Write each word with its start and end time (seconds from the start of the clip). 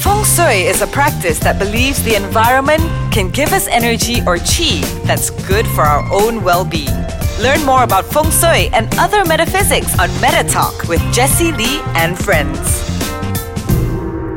Feng 0.00 0.24
Shui 0.24 0.64
is 0.64 0.80
a 0.80 0.86
practice 0.86 1.38
that 1.40 1.58
believes 1.58 2.02
the 2.02 2.14
environment 2.14 2.80
can 3.12 3.28
give 3.28 3.52
us 3.52 3.68
energy 3.68 4.22
or 4.26 4.38
chi 4.38 4.80
that's 5.04 5.28
good 5.46 5.66
for 5.68 5.82
our 5.82 6.10
own 6.10 6.42
well 6.42 6.64
being. 6.64 6.96
Learn 7.38 7.62
more 7.66 7.84
about 7.84 8.06
Feng 8.06 8.30
Shui 8.30 8.70
and 8.72 8.88
other 8.98 9.26
metaphysics 9.26 9.98
on 9.98 10.08
Meta 10.22 10.42
Talk 10.48 10.88
with 10.88 11.02
Jesse 11.12 11.52
Lee 11.52 11.80
and 12.00 12.18
friends. 12.18 12.80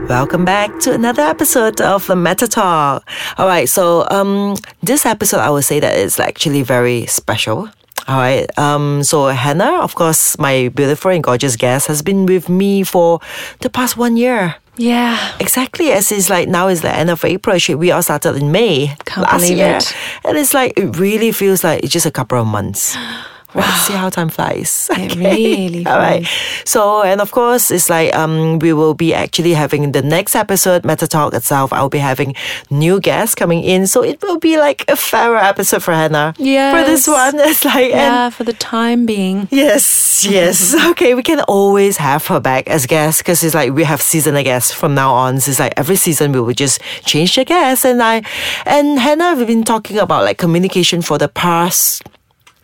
Welcome 0.09 0.43
back 0.43 0.81
to 0.81 0.91
another 0.91 1.23
episode 1.23 1.79
of 1.79 2.07
the 2.07 2.17
Meta 2.17 2.49
Talk. 2.49 3.07
All 3.37 3.47
right, 3.47 3.69
so 3.69 4.05
um, 4.11 4.57
this 4.81 5.05
episode 5.05 5.39
I 5.39 5.49
would 5.49 5.63
say 5.63 5.79
that 5.79 5.97
it's 5.97 6.19
actually 6.19 6.63
very 6.63 7.05
special. 7.05 7.69
All 8.09 8.17
right. 8.17 8.45
Um, 8.59 9.01
so 9.01 9.27
Hannah, 9.27 9.79
of 9.79 9.95
course, 9.95 10.37
my 10.37 10.67
beautiful 10.75 11.11
and 11.11 11.23
gorgeous 11.23 11.55
guest, 11.55 11.87
has 11.87 12.01
been 12.01 12.25
with 12.25 12.49
me 12.49 12.83
for 12.83 13.21
the 13.61 13.69
past 13.69 13.95
one 13.95 14.17
year. 14.17 14.55
Yeah. 14.75 15.17
Exactly 15.39 15.91
as 15.91 16.11
it's 16.11 16.29
like 16.29 16.47
now 16.49 16.67
is 16.67 16.81
the 16.81 16.89
end 16.91 17.09
of 17.09 17.23
April. 17.23 17.57
She- 17.59 17.75
We 17.75 17.91
all 17.91 18.01
started 18.01 18.35
in 18.35 18.51
May 18.51 18.95
Can't 19.05 19.21
last 19.27 19.41
believe 19.41 19.57
year, 19.57 19.77
it. 19.77 19.95
and 20.25 20.37
it's 20.37 20.53
like 20.53 20.73
it 20.77 20.97
really 20.97 21.31
feels 21.31 21.63
like 21.63 21.83
it's 21.83 21.93
just 21.93 22.05
a 22.07 22.11
couple 22.11 22.39
of 22.39 22.47
months. 22.47 22.97
Right, 23.53 23.77
see 23.85 23.93
how 23.93 24.09
time 24.09 24.29
flies. 24.29 24.89
It 24.91 25.15
really 25.17 25.85
All 25.85 25.97
right. 25.97 26.25
So, 26.65 27.03
and 27.03 27.21
of 27.21 27.31
course, 27.31 27.71
it's 27.71 27.89
like 27.89 28.13
um, 28.15 28.59
we 28.59 28.73
will 28.73 28.93
be 28.93 29.13
actually 29.13 29.53
having 29.53 29.91
the 29.91 30.01
next 30.01 30.35
episode, 30.35 30.83
Meta 30.83 31.07
Talk 31.07 31.33
itself. 31.33 31.71
I'll 31.71 31.89
be 31.89 31.99
having 31.99 32.35
new 32.69 32.99
guests 32.99 33.35
coming 33.35 33.63
in, 33.63 33.87
so 33.87 34.03
it 34.03 34.21
will 34.21 34.39
be 34.39 34.57
like 34.57 34.83
a 34.87 34.95
fairer 34.95 35.37
episode 35.37 35.83
for 35.83 35.93
Hannah. 35.93 36.33
Yeah. 36.37 36.75
For 36.75 36.89
this 36.89 37.07
one, 37.07 37.35
it's 37.39 37.63
like 37.63 37.93
and 37.93 38.13
Yeah, 38.13 38.29
for 38.29 38.43
the 38.43 38.53
time 38.53 39.05
being. 39.05 39.47
Yes, 39.51 40.25
yes. 40.29 40.75
okay, 40.91 41.13
we 41.13 41.23
can 41.23 41.41
always 41.41 41.97
have 41.97 42.25
her 42.27 42.39
back 42.39 42.67
as 42.67 42.85
guest 42.85 43.19
because 43.19 43.43
it's 43.43 43.55
like 43.55 43.73
we 43.73 43.83
have 43.83 44.01
season 44.01 44.23
seasonal 44.23 44.43
guests 44.43 44.71
from 44.71 44.95
now 44.95 45.13
on. 45.13 45.39
So 45.39 45.51
it's 45.51 45.59
like 45.59 45.73
every 45.77 45.95
season 45.95 46.31
we 46.31 46.39
will 46.39 46.53
just 46.53 46.81
change 47.05 47.35
the 47.35 47.45
guest. 47.45 47.85
And 47.85 48.01
I 48.01 48.23
and 48.65 48.99
Hannah, 48.99 49.35
we've 49.35 49.47
been 49.47 49.63
talking 49.63 49.97
about 49.99 50.23
like 50.23 50.37
communication 50.37 51.01
for 51.01 51.17
the 51.17 51.27
past 51.27 52.03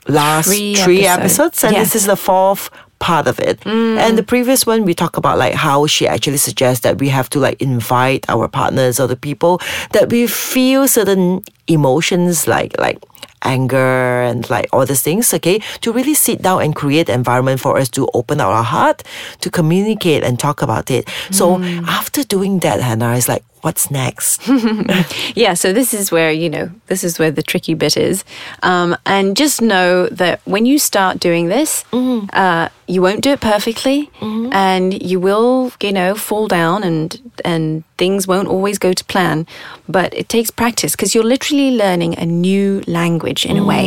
last 0.09 0.47
Three 0.47 0.75
three, 0.75 1.05
episodes. 1.05 1.63
episodes, 1.63 1.63
and 1.63 1.75
this 1.75 1.95
is 1.95 2.05
the 2.05 2.15
fourth 2.17 2.69
part 2.99 3.27
of 3.27 3.39
it. 3.39 3.59
Mm. 3.61 3.97
And 3.97 4.17
the 4.17 4.23
previous 4.23 4.65
one 4.65 4.83
we 4.83 4.93
talk 4.93 5.15
about 5.17 5.38
like 5.38 5.53
how 5.53 5.88
she 5.88 6.07
actually 6.07 6.38
suggests 6.38 6.83
that 6.83 6.99
we 6.99 7.07
have 7.09 7.29
to 7.29 7.39
like 7.39 7.61
invite 7.61 8.25
our 8.30 8.47
partners 8.47 8.99
or 8.99 9.07
the 9.07 9.15
people 9.15 9.61
that 9.93 10.09
we 10.09 10.27
feel 10.27 10.87
certain 10.87 11.41
emotions 11.67 12.47
like 12.47 12.77
like 12.77 12.99
anger 13.43 14.21
and 14.21 14.49
like 14.49 14.67
all 14.73 14.85
these 14.85 15.02
things, 15.02 15.33
okay, 15.33 15.59
to 15.81 15.91
really 15.91 16.13
sit 16.13 16.41
down 16.41 16.61
and 16.61 16.75
create 16.75 17.09
environment 17.09 17.59
for 17.59 17.77
us 17.77 17.89
to 17.89 18.07
open 18.13 18.41
our 18.41 18.63
heart, 18.63 19.03
to 19.39 19.49
communicate 19.49 20.23
and 20.23 20.39
talk 20.39 20.61
about 20.61 20.91
it. 20.91 21.07
So 21.31 21.57
mm. 21.57 21.87
after 21.87 22.23
doing 22.23 22.59
that, 22.59 22.81
Hannah 22.81 23.13
is 23.13 23.27
like, 23.30 23.43
what's 23.61 23.89
next? 23.91 24.41
Yeah, 25.35 25.53
so 25.53 25.71
this 25.73 25.93
is 25.93 26.11
where, 26.11 26.31
you 26.31 26.49
know, 26.49 26.69
this 26.88 27.03
is 27.03 27.19
where 27.19 27.31
the 27.31 27.43
tricky 27.43 27.73
bit 27.73 27.95
is. 27.97 28.23
Um, 28.63 28.95
and 29.05 29.38
just 29.38 29.61
know 29.61 30.07
that 30.07 30.41
when 30.45 30.65
you 30.65 30.79
start 30.79 31.19
doing 31.19 31.47
this, 31.47 31.85
uh, 32.33 32.69
you 32.87 33.02
won't 33.02 33.21
do 33.21 33.31
it 33.31 33.39
perfectly 33.41 34.09
and 34.52 35.02
you 35.02 35.19
will, 35.19 35.71
you 35.81 35.91
know, 35.93 36.15
fall 36.15 36.47
down 36.47 36.83
and, 36.83 37.31
and 37.45 37.83
things 37.97 38.27
won't 38.27 38.47
always 38.47 38.77
go 38.80 38.91
to 38.93 39.03
plan. 39.05 39.45
But 39.87 40.13
it 40.13 40.27
takes 40.30 40.49
practice 40.52 40.95
because 40.95 41.13
you're 41.15 41.23
literally 41.23 41.71
learning 41.77 42.17
a 42.17 42.25
new 42.25 42.81
language 42.87 43.45
in 43.45 43.57
a 43.57 43.63
way. 43.65 43.85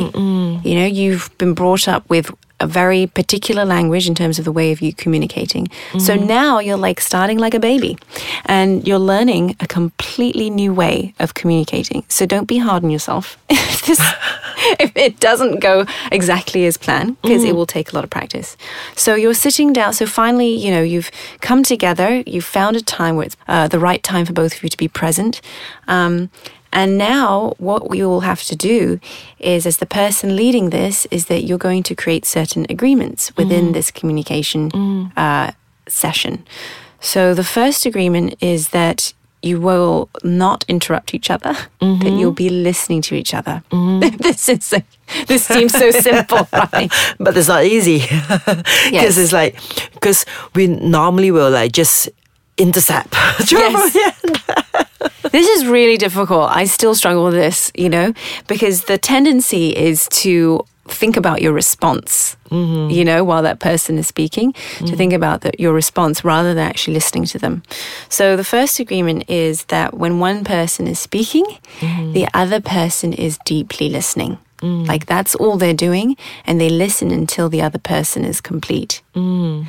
You 0.64 0.74
know, 0.78 0.86
you've 0.86 1.30
been 1.38 1.54
brought 1.54 1.88
up 1.88 2.08
with 2.08 2.30
a 2.62 2.66
very 2.66 3.06
particular 3.06 3.64
language 3.64 4.06
in 4.08 4.14
terms 4.14 4.38
of 4.38 4.44
the 4.44 4.52
way 4.52 4.72
of 4.72 4.80
you 4.80 4.94
communicating. 4.94 5.68
So 5.98 6.14
now 6.14 6.60
you're 6.60 6.76
like 6.76 7.00
starting 7.00 7.38
like 7.38 7.54
a 7.54 7.60
baby 7.60 7.98
and 8.46 8.86
you're 8.86 8.98
learning 8.98 9.56
a 9.60 9.66
completely 9.66 10.48
new 10.48 10.72
way 10.72 11.14
of 11.18 11.34
communicating. 11.34 12.04
So 12.08 12.24
don't 12.24 12.46
be 12.46 12.58
hard 12.58 12.84
on 12.84 12.90
yourself 12.90 13.36
if, 13.50 13.86
this, 13.86 14.00
if 14.78 14.96
it 14.96 15.18
doesn't 15.18 15.60
go 15.60 15.86
exactly 16.10 16.64
as 16.66 16.76
planned 16.76 17.20
because 17.20 17.44
it 17.44 17.54
will 17.54 17.66
take 17.66 17.92
a 17.92 17.94
lot 17.94 18.04
of 18.04 18.10
practice. 18.10 18.56
So 18.96 19.14
you're 19.14 19.34
sitting 19.34 19.72
down. 19.72 19.92
So 19.92 20.06
finally, 20.06 20.54
you 20.54 20.70
know, 20.70 20.82
you've 20.82 21.10
come 21.40 21.62
together, 21.62 22.22
you've 22.26 22.44
found 22.44 22.76
a 22.76 22.82
time 22.82 23.16
where 23.16 23.26
it's 23.26 23.36
uh, 23.48 23.68
the 23.68 23.80
right 23.80 24.02
time 24.02 24.24
for 24.24 24.32
both 24.32 24.54
of 24.54 24.62
you 24.62 24.68
to 24.68 24.76
be 24.76 24.88
present. 24.88 25.40
Um, 25.88 26.30
and 26.72 26.96
now, 26.96 27.54
what 27.58 27.90
we 27.90 28.02
will 28.02 28.20
have 28.20 28.42
to 28.44 28.56
do 28.56 28.98
is, 29.38 29.66
as 29.66 29.76
the 29.76 29.86
person 29.86 30.36
leading 30.36 30.70
this, 30.70 31.06
is 31.10 31.26
that 31.26 31.42
you're 31.42 31.58
going 31.58 31.82
to 31.84 31.94
create 31.94 32.24
certain 32.24 32.64
agreements 32.70 33.36
within 33.36 33.68
mm. 33.68 33.72
this 33.74 33.90
communication 33.90 34.70
mm. 34.70 35.12
uh, 35.16 35.52
session. 35.86 36.44
So, 37.00 37.34
the 37.34 37.44
first 37.44 37.84
agreement 37.84 38.36
is 38.40 38.70
that 38.70 39.12
you 39.42 39.60
will 39.60 40.08
not 40.22 40.64
interrupt 40.68 41.14
each 41.14 41.28
other, 41.30 41.52
that 41.80 42.12
you'll 42.18 42.30
mm-hmm. 42.30 42.34
be 42.34 42.48
listening 42.48 43.02
to 43.02 43.14
each 43.14 43.34
other. 43.34 43.62
Mm-hmm. 43.70 44.16
this 44.22 44.48
is 44.48 44.74
this 45.26 45.44
seems 45.44 45.72
so 45.72 45.90
simple, 45.90 46.48
right? 46.52 46.90
but 47.18 47.36
it's 47.36 47.48
not 47.48 47.64
easy 47.64 48.00
because 48.00 48.64
Yes. 48.90 49.18
it's 49.18 49.32
like 49.32 49.58
because 49.92 50.24
we 50.54 50.68
normally 50.68 51.30
will 51.30 51.50
like 51.50 51.72
just 51.72 52.08
intercept. 52.56 53.14
Yes. 53.50 54.81
This 55.30 55.48
is 55.48 55.66
really 55.66 55.96
difficult. 55.96 56.50
I 56.50 56.64
still 56.64 56.94
struggle 56.94 57.24
with 57.24 57.34
this, 57.34 57.70
you 57.74 57.88
know, 57.88 58.12
because 58.46 58.84
the 58.84 58.98
tendency 58.98 59.76
is 59.76 60.08
to 60.22 60.64
think 60.86 61.16
about 61.16 61.40
your 61.40 61.52
response, 61.52 62.36
mm-hmm. 62.50 62.90
you 62.90 63.04
know, 63.04 63.22
while 63.24 63.42
that 63.42 63.60
person 63.60 63.98
is 63.98 64.06
speaking, 64.06 64.52
to 64.52 64.58
mm-hmm. 64.58 64.96
think 64.96 65.12
about 65.12 65.42
the, 65.42 65.52
your 65.58 65.72
response 65.72 66.24
rather 66.24 66.54
than 66.54 66.66
actually 66.66 66.94
listening 66.94 67.24
to 67.24 67.38
them. 67.38 67.62
So 68.08 68.36
the 68.36 68.44
first 68.44 68.80
agreement 68.80 69.30
is 69.30 69.64
that 69.66 69.94
when 69.94 70.18
one 70.18 70.44
person 70.44 70.86
is 70.88 70.98
speaking, 70.98 71.44
mm-hmm. 71.78 72.12
the 72.12 72.28
other 72.34 72.60
person 72.60 73.12
is 73.12 73.38
deeply 73.44 73.88
listening. 73.88 74.38
Mm. 74.58 74.86
Like 74.86 75.06
that's 75.06 75.34
all 75.34 75.56
they're 75.56 75.74
doing, 75.74 76.16
and 76.46 76.60
they 76.60 76.70
listen 76.70 77.10
until 77.10 77.48
the 77.48 77.60
other 77.62 77.80
person 77.80 78.24
is 78.24 78.40
complete. 78.40 79.02
Mm. 79.14 79.66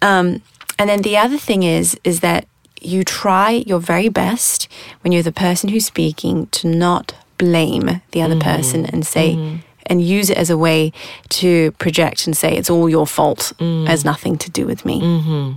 Um, 0.00 0.42
and 0.78 0.88
then 0.88 1.02
the 1.02 1.18
other 1.18 1.36
thing 1.36 1.62
is 1.62 2.00
is 2.04 2.20
that 2.20 2.46
you 2.80 3.04
try 3.04 3.50
your 3.66 3.80
very 3.80 4.08
best 4.08 4.68
when 5.02 5.12
you're 5.12 5.22
the 5.22 5.32
person 5.32 5.68
who's 5.68 5.86
speaking 5.86 6.46
to 6.48 6.68
not 6.68 7.14
blame 7.38 8.02
the 8.10 8.22
other 8.22 8.34
mm-hmm. 8.34 8.56
person 8.56 8.86
and 8.86 9.06
say 9.06 9.34
mm-hmm. 9.34 9.56
and 9.86 10.02
use 10.02 10.30
it 10.30 10.36
as 10.36 10.50
a 10.50 10.58
way 10.58 10.92
to 11.28 11.72
project 11.72 12.26
and 12.26 12.36
say 12.36 12.56
it's 12.56 12.70
all 12.70 12.88
your 12.88 13.06
fault. 13.06 13.52
Mm. 13.58 13.84
It 13.84 13.88
has 13.88 14.04
nothing 14.04 14.36
to 14.38 14.50
do 14.50 14.66
with 14.66 14.84
me. 14.84 15.00
Mm-hmm. 15.00 15.52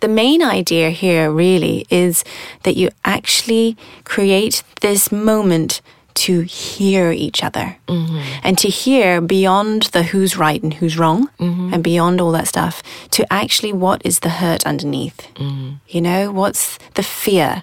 The 0.00 0.08
main 0.08 0.42
idea 0.42 0.90
here 0.90 1.30
really 1.30 1.86
is 1.90 2.24
that 2.62 2.76
you 2.76 2.90
actually 3.04 3.76
create 4.04 4.62
this 4.80 5.10
moment 5.10 5.80
to 6.14 6.42
hear 6.42 7.10
each 7.10 7.42
other 7.42 7.76
mm-hmm. 7.88 8.22
and 8.42 8.56
to 8.58 8.68
hear 8.68 9.20
beyond 9.20 9.84
the 9.92 10.04
who's 10.04 10.36
right 10.36 10.62
and 10.62 10.74
who's 10.74 10.98
wrong 10.98 11.28
mm-hmm. 11.38 11.74
and 11.74 11.82
beyond 11.82 12.20
all 12.20 12.32
that 12.32 12.48
stuff 12.48 12.82
to 13.10 13.30
actually 13.32 13.72
what 13.72 14.00
is 14.04 14.20
the 14.20 14.28
hurt 14.28 14.64
underneath. 14.66 15.28
Mm-hmm. 15.34 15.74
You 15.88 16.00
know, 16.00 16.32
what's 16.32 16.78
the 16.94 17.02
fear? 17.02 17.62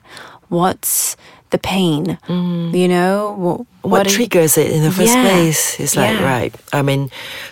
What's 0.49 1.15
the 1.51 1.57
pain? 1.59 2.17
You 2.27 2.87
know, 2.87 3.35
what, 3.37 3.89
what, 3.91 4.07
are- 4.07 4.09
triggers 4.09 4.57
it 4.57 4.71
in 4.71 4.83
the 4.83 4.91
first 4.91 5.13
Yeah. 5.13 5.23
place? 5.29 5.79
It's 5.79 5.95
like 5.95 6.17
Yeah. 6.19 6.23
right. 6.25 6.55
I 6.73 6.81
mean, 6.81 7.09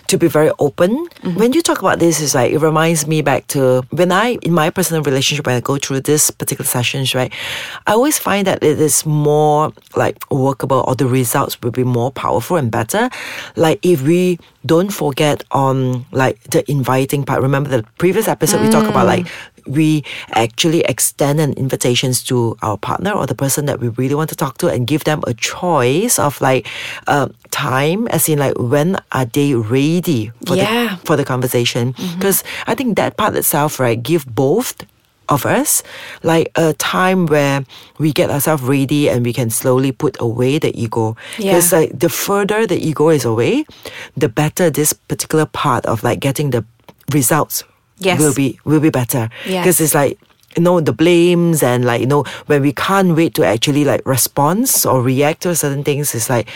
to 0.07 0.17
be 0.17 0.27
very 0.27 0.51
open. 0.59 1.07
Mm-hmm. 1.23 1.35
When 1.39 1.53
you 1.53 1.61
talk 1.61 1.79
about 1.79 1.99
this, 1.99 2.21
it's 2.21 2.33
like 2.33 2.51
it 2.51 2.59
reminds 2.59 3.05
me 3.07 3.21
back 3.21 3.47
to 3.47 3.83
when 3.91 4.11
I 4.11 4.37
in 4.41 4.53
my 4.53 4.69
personal 4.69 5.03
relationship 5.03 5.45
when 5.45 5.55
I 5.55 5.59
go 5.61 5.77
through 5.77 6.01
this 6.01 6.31
particular 6.31 6.65
sessions, 6.67 7.13
right? 7.13 7.31
I 7.87 7.91
always 7.93 8.17
find 8.17 8.47
that 8.47 8.63
it 8.63 8.79
is 8.79 9.05
more 9.05 9.71
like 9.95 10.17
workable 10.31 10.83
or 10.87 10.95
the 10.95 11.05
results 11.07 11.59
will 11.61 11.71
be 11.71 11.83
more 11.83 12.11
powerful 12.11 12.57
and 12.57 12.71
better. 12.71 13.09
Like 13.55 13.79
if 13.85 14.01
we 14.01 14.39
don't 14.65 14.89
forget 14.91 15.43
on 15.51 16.05
like 16.11 16.41
the 16.51 16.69
inviting 16.69 17.23
part. 17.23 17.41
Remember 17.41 17.69
the 17.69 17.83
previous 17.97 18.27
episode 18.27 18.61
we 18.61 18.69
talked 18.69 18.89
about 18.89 19.05
like 19.07 19.25
we 19.69 20.03
actually 20.33 20.81
extend 20.81 21.39
an 21.39 21.53
invitations 21.53 22.23
to 22.25 22.57
our 22.61 22.77
partner 22.77 23.11
or 23.11 23.25
the 23.25 23.35
person 23.35 23.65
that 23.65 23.79
we 23.79 23.87
really 23.89 24.15
want 24.15 24.29
to 24.29 24.35
talk 24.35 24.57
to 24.57 24.67
and 24.67 24.87
give 24.87 25.03
them 25.05 25.21
a 25.27 25.33
choice 25.33 26.17
of 26.19 26.41
like 26.41 26.67
uh, 27.07 27.29
time 27.51 28.07
as 28.09 28.27
in 28.27 28.39
like 28.39 28.57
when 28.57 28.97
are 29.11 29.25
they 29.25 29.53
ready 29.53 30.31
for 30.45 30.55
Yeah. 30.55 30.97
the 30.97 31.05
for 31.05 31.15
the 31.15 31.23
conversation 31.25 31.93
because 32.17 32.43
I 32.67 32.75
think 32.75 32.97
that 32.97 33.15
part 33.17 33.35
itself 33.35 33.79
right 33.79 34.01
give 34.01 34.25
both 34.25 34.73
of 35.29 35.45
us 35.45 35.83
like 36.23 36.49
a 36.55 36.73
time 36.73 37.27
where 37.27 37.63
we 37.99 38.11
get 38.11 38.31
ourselves 38.31 38.63
ready 38.63 39.07
and 39.09 39.23
we 39.23 39.31
can 39.31 39.51
slowly 39.51 39.91
put 39.91 40.17
away 40.19 40.57
the 40.57 40.73
ego 40.73 41.15
because 41.37 41.71
Yeah. 41.71 41.79
like 41.79 41.99
the 41.99 42.09
further 42.09 42.65
the 42.65 42.77
ego 42.81 43.09
is 43.09 43.25
away 43.25 43.65
the 44.17 44.27
better 44.29 44.71
this 44.71 44.93
particular 44.93 45.45
part 45.45 45.85
of 45.85 46.01
like 46.03 46.19
getting 46.19 46.49
the 46.49 46.65
results 47.13 47.63
Yes. 47.99 48.19
will 48.19 48.33
be 48.33 48.59
will 48.63 48.79
be 48.79 48.89
better 48.89 49.29
Yes. 49.45 49.63
because 49.63 49.79
it's 49.81 49.95
like 49.95 50.17
you 50.57 50.63
know 50.63 50.79
the 50.79 50.93
blames 50.93 51.61
and 51.61 51.85
like 51.85 52.01
you 52.01 52.07
know 52.07 52.23
when 52.47 52.61
we 52.61 52.73
can't 52.73 53.15
wait 53.15 53.33
to 53.35 53.45
actually 53.45 53.85
like 53.85 54.01
response 54.05 54.85
or 54.85 55.01
react 55.01 55.41
to 55.41 55.55
certain 55.55 55.83
things 55.83 56.15
it's 56.15 56.29
like 56.29 56.49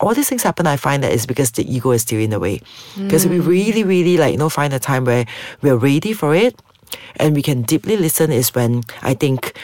all 0.00 0.14
these 0.14 0.28
things 0.28 0.42
happen 0.42 0.66
i 0.66 0.76
find 0.76 1.02
that 1.02 1.12
is 1.12 1.26
because 1.26 1.50
the 1.52 1.64
ego 1.74 1.90
is 1.90 2.02
still 2.02 2.20
in 2.20 2.30
the 2.30 2.38
way 2.38 2.60
because 2.96 3.26
we 3.26 3.38
hmm. 3.38 3.48
really 3.48 3.82
really 3.82 4.16
like 4.16 4.32
you 4.32 4.38
know 4.38 4.48
find 4.48 4.72
a 4.72 4.78
time 4.78 5.04
where 5.04 5.26
we're 5.60 5.76
ready 5.76 6.12
for 6.12 6.34
it 6.34 6.54
and 7.16 7.34
we 7.34 7.42
can 7.42 7.62
deeply 7.62 7.96
listen 7.96 8.32
is 8.32 8.54
when 8.54 8.82
I 9.02 9.14
think 9.14 9.54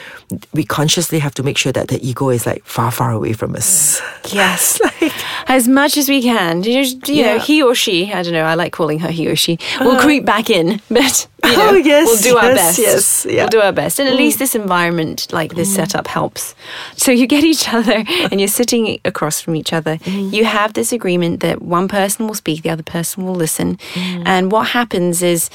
we 0.52 0.64
consciously 0.64 1.18
have 1.18 1.34
to 1.34 1.42
make 1.42 1.56
sure 1.58 1.72
that 1.72 1.88
the 1.88 1.98
ego 2.06 2.28
is 2.30 2.46
like 2.46 2.64
far, 2.64 2.90
far 2.90 3.10
away 3.12 3.32
from 3.32 3.54
us. 3.54 4.00
Yes. 4.30 4.78
like, 5.00 5.14
as 5.48 5.66
much 5.66 5.96
as 5.96 6.06
we 6.10 6.20
can. 6.20 6.62
You, 6.62 6.82
know, 6.82 6.88
you 7.06 7.22
know, 7.24 7.34
Yeah. 7.34 7.38
he 7.38 7.62
or 7.62 7.74
she, 7.74 8.12
I 8.12 8.22
don't 8.22 8.34
know, 8.34 8.44
I 8.44 8.54
like 8.54 8.72
calling 8.74 8.98
her 8.98 9.10
he 9.10 9.26
or 9.26 9.36
she, 9.36 9.58
will 9.80 9.96
creep 9.98 10.26
back 10.26 10.50
in, 10.50 10.82
but 10.90 11.26
you 11.44 11.56
know, 11.56 11.70
Oh, 11.70 11.74
yes, 11.76 12.06
we'll 12.06 12.32
do 12.32 12.36
our 12.36 12.54
best. 12.54 12.78
yes, 12.78 13.24
yeah. 13.24 13.32
Mm. 13.32 13.36
We'll 13.38 13.48
do 13.48 13.60
our 13.60 13.72
best. 13.72 13.98
And 13.98 14.06
at 14.06 14.16
least 14.16 14.38
this 14.38 14.54
environment, 14.54 15.32
like 15.32 15.54
this 15.54 15.74
setup, 15.74 16.06
helps. 16.08 16.54
So 16.96 17.10
you 17.10 17.26
get 17.26 17.42
each 17.42 17.72
other 17.72 18.04
and 18.30 18.38
you're 18.38 18.48
sitting 18.48 19.00
across 19.06 19.40
from 19.40 19.56
each 19.56 19.72
other. 19.72 19.96
Mm-hmm. 19.96 20.34
You 20.34 20.44
have 20.44 20.74
this 20.74 20.92
agreement 20.92 21.40
that 21.40 21.62
one 21.62 21.88
person 21.88 22.26
will 22.26 22.34
speak, 22.34 22.62
the 22.62 22.70
other 22.70 22.82
person 22.82 23.24
will 23.24 23.34
listen. 23.34 23.78
Mm. 23.94 24.22
And 24.26 24.52
what 24.52 24.68
happens 24.68 25.22
is 25.22 25.48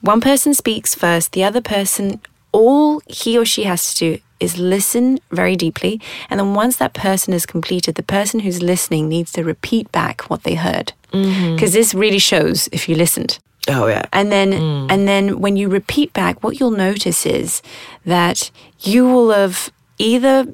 one 0.00 0.20
person 0.20 0.54
speaks 0.54 0.94
first, 0.94 1.32
the 1.32 1.44
other 1.44 1.60
person, 1.60 2.20
all 2.52 3.00
he 3.06 3.38
or 3.38 3.44
she 3.44 3.64
has 3.64 3.94
to 3.94 4.16
do 4.16 4.22
is 4.40 4.58
listen 4.58 5.18
very 5.30 5.56
deeply. 5.56 6.00
And 6.30 6.38
then 6.38 6.54
once 6.54 6.76
that 6.76 6.94
person 6.94 7.34
is 7.34 7.46
completed, 7.46 7.96
the 7.96 8.02
person 8.02 8.40
who's 8.40 8.62
listening 8.62 9.08
needs 9.08 9.32
to 9.32 9.42
repeat 9.44 9.90
back 9.90 10.22
what 10.30 10.44
they 10.44 10.54
heard. 10.54 10.92
Mm-hmm. 11.12 11.54
Because 11.54 11.72
this 11.72 11.94
really 11.94 12.18
shows 12.18 12.68
if 12.70 12.88
you 12.88 12.94
listened. 12.94 13.38
oh, 13.68 13.86
yeah. 13.86 14.04
And 14.12 14.30
then 14.30 14.52
mm. 14.52 14.90
and 14.90 15.08
then 15.08 15.40
when 15.40 15.56
you 15.56 15.68
repeat 15.68 16.12
back, 16.12 16.42
what 16.42 16.60
you'll 16.60 16.70
notice 16.70 17.26
is 17.26 17.62
that 18.04 18.50
you 18.80 19.04
will 19.06 19.30
have 19.30 19.70
either 19.98 20.46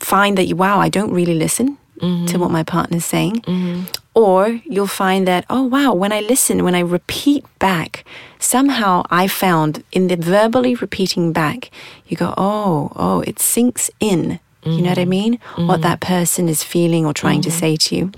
find 0.00 0.38
that 0.38 0.46
you 0.46 0.56
wow, 0.56 0.78
I 0.80 0.88
don't 0.88 1.12
really 1.12 1.34
listen 1.34 1.78
mm-hmm. 2.00 2.26
to 2.26 2.38
what 2.38 2.50
my 2.50 2.62
partner's 2.62 3.04
saying. 3.04 3.42
Mm-hmm. 3.42 3.82
Or 4.16 4.60
you'll 4.64 4.86
find 4.86 5.28
that, 5.28 5.44
oh 5.50 5.62
wow, 5.62 5.92
when 5.92 6.10
I 6.10 6.20
listen, 6.20 6.64
when 6.64 6.74
I 6.74 6.80
repeat 6.80 7.44
back, 7.58 8.02
somehow 8.38 9.02
I 9.10 9.28
found 9.28 9.84
in 9.92 10.08
the 10.08 10.16
verbally 10.16 10.74
repeating 10.74 11.32
back, 11.32 11.70
you 12.06 12.16
go, 12.16 12.32
oh, 12.38 12.92
oh, 12.96 13.20
it 13.20 13.38
sinks 13.38 13.90
in. 14.00 14.40
You 14.64 14.82
know 14.82 14.88
what 14.88 14.98
I 14.98 15.02
mm-hmm. 15.02 15.10
mean? 15.10 15.32
What 15.54 15.74
mm-hmm. 15.74 15.82
that 15.82 16.00
person 16.00 16.48
is 16.48 16.64
feeling 16.64 17.06
or 17.06 17.12
trying 17.12 17.42
to 17.42 17.50
mm-hmm. 17.50 17.58
say 17.58 17.76
to 17.76 17.94
you. 17.96 18.12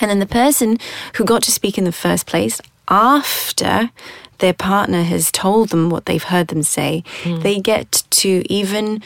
And 0.00 0.10
then 0.10 0.18
the 0.18 0.26
person 0.26 0.78
who 1.16 1.24
got 1.24 1.42
to 1.42 1.50
speak 1.50 1.76
in 1.76 1.84
the 1.84 1.92
first 1.92 2.24
place 2.26 2.60
after 2.88 3.90
their 4.38 4.54
partner 4.54 5.02
has 5.02 5.30
told 5.30 5.68
them 5.68 5.90
what 5.90 6.06
they've 6.06 6.22
heard 6.22 6.48
them 6.48 6.62
say, 6.62 7.02
mm. 7.22 7.42
they 7.42 7.60
get 7.60 8.04
to 8.10 8.42
even, 8.48 9.02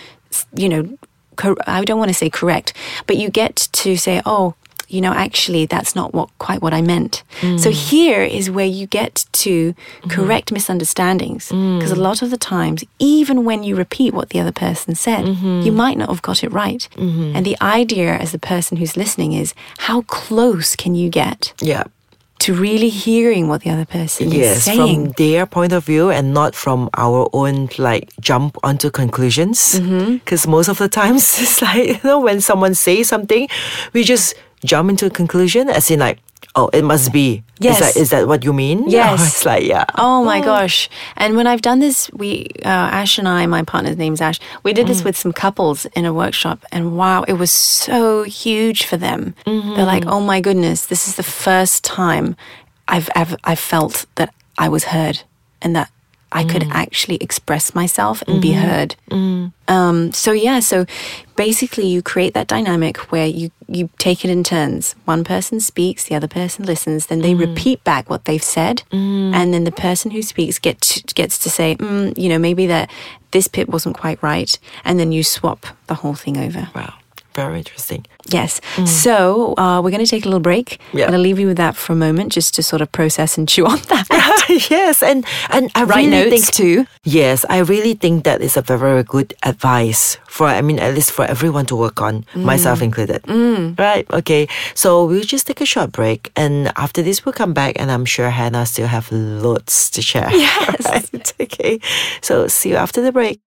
you 0.54 0.68
know, 0.68 0.98
cor- 1.36 1.56
I 1.66 1.84
don't 1.84 1.98
want 1.98 2.10
to 2.10 2.14
say 2.14 2.30
correct, 2.30 2.74
but 3.06 3.16
you 3.16 3.30
get 3.30 3.56
to 3.72 3.96
say, 3.96 4.22
oh, 4.24 4.54
you 4.92 5.00
know, 5.00 5.12
actually, 5.12 5.66
that's 5.66 5.94
not 5.94 6.12
what 6.12 6.28
quite 6.38 6.60
what 6.60 6.74
I 6.74 6.82
meant. 6.82 7.22
So 7.40 7.70
mm. 7.70 7.72
here 7.72 8.22
is 8.22 8.50
where 8.50 8.66
you 8.66 8.86
get 8.86 9.24
to 9.32 9.72
mm-hmm. 9.72 10.10
correct 10.10 10.52
misunderstandings 10.52 11.48
because 11.48 11.90
a 11.90 11.96
mm. 11.96 12.08
lot 12.08 12.22
of 12.22 12.30
the 12.30 12.36
times, 12.36 12.84
even 12.98 13.44
when 13.44 13.62
you 13.62 13.74
repeat 13.74 14.12
what 14.12 14.30
the 14.30 14.40
other 14.40 14.52
person 14.52 14.94
said, 14.94 15.26
you 15.26 15.34
mm-hmm. 15.34 15.76
might 15.76 15.96
not 15.96 16.10
have 16.10 16.22
got 16.22 16.44
it 16.44 16.52
right. 16.52 16.88
Mm-hmm. 16.96 17.36
And 17.36 17.46
the 17.46 17.56
idea 17.62 18.14
as 18.14 18.32
the 18.32 18.38
person 18.38 18.76
who's 18.76 18.96
listening 18.96 19.32
is 19.32 19.54
how 19.78 20.02
close 20.02 20.76
can 20.76 20.94
you 20.94 21.08
get 21.08 21.54
Yeah. 21.60 21.84
to 22.40 22.54
really 22.54 22.88
hearing 22.90 23.48
what 23.48 23.62
the 23.62 23.70
other 23.70 23.86
person 23.86 24.26
is 24.26 24.34
Yes, 24.34 24.64
saying? 24.64 25.06
from 25.06 25.12
their 25.16 25.46
point 25.46 25.72
of 25.72 25.84
view 25.84 26.10
and 26.10 26.34
not 26.34 26.54
from 26.54 26.90
our 26.96 27.30
own 27.32 27.68
like 27.78 28.10
jump 28.20 28.58
onto 28.62 28.90
conclusions. 28.90 29.78
Mm-hmm. 29.78 30.14
Because 30.14 30.46
most 30.46 30.68
of 30.68 30.78
the 30.78 30.88
times 30.88 31.22
it's 31.42 31.62
like 31.62 31.86
you 31.88 32.00
know 32.04 32.20
when 32.20 32.40
someone 32.40 32.74
says 32.74 33.08
something, 33.08 33.48
we 33.94 34.04
just 34.04 34.34
jump 34.64 34.90
into 34.90 35.06
a 35.06 35.10
conclusion 35.10 35.68
as 35.68 35.90
in 35.90 36.00
like, 36.00 36.18
oh, 36.54 36.68
it 36.72 36.82
must 36.84 37.12
be. 37.12 37.42
Yes. 37.58 37.80
Is 37.80 37.80
that 37.80 38.00
is 38.00 38.10
that 38.10 38.28
what 38.28 38.44
you 38.44 38.52
mean? 38.52 38.88
Yes. 38.88 39.26
it's 39.26 39.44
like 39.46 39.64
yeah. 39.64 39.84
Oh 39.96 40.24
my 40.24 40.40
gosh. 40.40 40.88
And 41.16 41.36
when 41.36 41.46
I've 41.46 41.62
done 41.62 41.78
this, 41.78 42.10
we, 42.12 42.48
uh, 42.64 42.68
Ash 42.68 43.18
and 43.18 43.28
I, 43.28 43.46
my 43.46 43.62
partner's 43.62 43.96
name's 43.96 44.20
Ash, 44.20 44.38
we 44.62 44.72
did 44.72 44.86
this 44.86 45.04
with 45.04 45.16
some 45.16 45.32
couples 45.32 45.86
in 45.96 46.04
a 46.04 46.12
workshop. 46.12 46.64
And 46.72 46.96
wow, 46.96 47.22
it 47.22 47.34
was 47.34 47.50
so 47.50 48.24
huge 48.24 48.84
for 48.84 48.96
them. 48.96 49.34
They're 49.46 49.86
like, 49.86 50.06
oh 50.06 50.20
my 50.20 50.40
goodness, 50.40 50.86
this 50.86 51.06
is 51.08 51.14
the 51.16 51.22
first 51.22 51.84
time 51.84 52.36
I've 52.88 53.08
ever, 53.14 53.36
I've 53.44 53.60
felt 53.60 54.06
that 54.16 54.34
I 54.58 54.68
was 54.68 54.84
heard 54.84 55.22
and 55.62 55.74
that 55.76 55.90
I 56.32 56.44
could 56.44 56.62
mm. 56.62 56.70
actually 56.72 57.16
express 57.16 57.74
myself 57.74 58.22
and 58.26 58.40
be 58.40 58.50
mm-hmm. 58.50 58.68
heard. 58.68 58.96
Mm. 59.10 59.52
Um, 59.68 60.12
so 60.12 60.32
yeah, 60.32 60.60
so 60.60 60.86
basically 61.36 61.86
you 61.86 62.02
create 62.02 62.34
that 62.34 62.48
dynamic 62.48 62.96
where 63.12 63.26
you 63.26 63.50
you 63.68 63.88
take 63.98 64.24
it 64.24 64.30
in 64.30 64.42
turns. 64.42 64.94
One 65.04 65.24
person 65.24 65.60
speaks, 65.60 66.04
the 66.04 66.14
other 66.14 66.28
person 66.28 66.64
listens, 66.64 67.06
then 67.06 67.20
they 67.20 67.34
mm. 67.34 67.40
repeat 67.40 67.84
back 67.84 68.10
what 68.10 68.24
they've 68.24 68.42
said, 68.42 68.82
and 69.34 69.54
then 69.54 69.64
the 69.64 69.72
person 69.72 70.10
who 70.10 70.22
speaks 70.22 70.58
get 70.58 70.80
to, 70.80 71.02
gets 71.14 71.38
to 71.40 71.50
say, 71.50 71.76
mm, 71.76 72.16
you 72.18 72.28
know, 72.28 72.38
maybe 72.38 72.66
that 72.66 72.90
this 73.30 73.48
bit 73.48 73.68
wasn't 73.68 73.96
quite 73.96 74.22
right, 74.22 74.58
and 74.84 74.98
then 74.98 75.12
you 75.12 75.22
swap 75.22 75.66
the 75.86 75.94
whole 75.94 76.14
thing 76.14 76.36
over. 76.36 76.68
Wow, 76.74 76.94
very 77.34 77.58
interesting. 77.58 78.06
Yes. 78.26 78.60
Mm. 78.76 78.86
So 78.86 79.54
uh, 79.58 79.80
we're 79.82 79.90
going 79.90 80.04
to 80.04 80.10
take 80.10 80.24
a 80.24 80.28
little 80.28 80.40
break. 80.40 80.80
Yeah. 80.92 81.04
I'm 81.04 81.10
going 81.10 81.22
to 81.22 81.28
leave 81.28 81.38
you 81.38 81.48
with 81.48 81.56
that 81.56 81.76
for 81.76 81.92
a 81.92 81.96
moment, 81.96 82.32
just 82.32 82.54
to 82.54 82.62
sort 82.62 82.82
of 82.82 82.90
process 82.92 83.36
and 83.36 83.48
chew 83.52 83.66
on 83.66 83.78
that. 83.88 84.06
yes, 84.70 85.02
and 85.02 85.24
and 85.50 85.70
I 85.74 85.84
Write 85.84 86.06
really 86.06 86.10
notes 86.10 86.30
think 86.30 86.54
too. 86.54 86.86
Yes, 87.04 87.44
I 87.48 87.58
really 87.58 87.94
think 87.94 88.24
that 88.24 88.40
is 88.40 88.56
a 88.56 88.62
very, 88.62 88.80
very 88.80 89.02
good 89.02 89.34
advice 89.42 90.18
for, 90.28 90.46
I 90.46 90.62
mean, 90.62 90.78
at 90.78 90.94
least 90.94 91.10
for 91.10 91.24
everyone 91.24 91.66
to 91.66 91.76
work 91.76 92.00
on, 92.00 92.24
mm. 92.32 92.44
myself 92.44 92.80
included. 92.80 93.22
Mm. 93.24 93.78
Right, 93.78 94.06
okay. 94.12 94.48
So 94.74 95.04
we'll 95.04 95.24
just 95.24 95.46
take 95.46 95.60
a 95.60 95.66
short 95.66 95.92
break. 95.92 96.30
And 96.36 96.72
after 96.76 97.02
this, 97.02 97.24
we'll 97.24 97.32
come 97.32 97.52
back, 97.52 97.74
and 97.78 97.90
I'm 97.90 98.04
sure 98.04 98.30
Hannah 98.30 98.66
still 98.66 98.86
have 98.86 99.10
loads 99.12 99.90
to 99.90 100.02
share. 100.02 100.30
Yes. 100.42 100.84
Right, 100.86 101.32
okay. 101.40 101.80
So 102.20 102.48
see 102.48 102.70
you 102.70 102.76
after 102.76 103.00
the 103.00 103.12
break. 103.12 103.40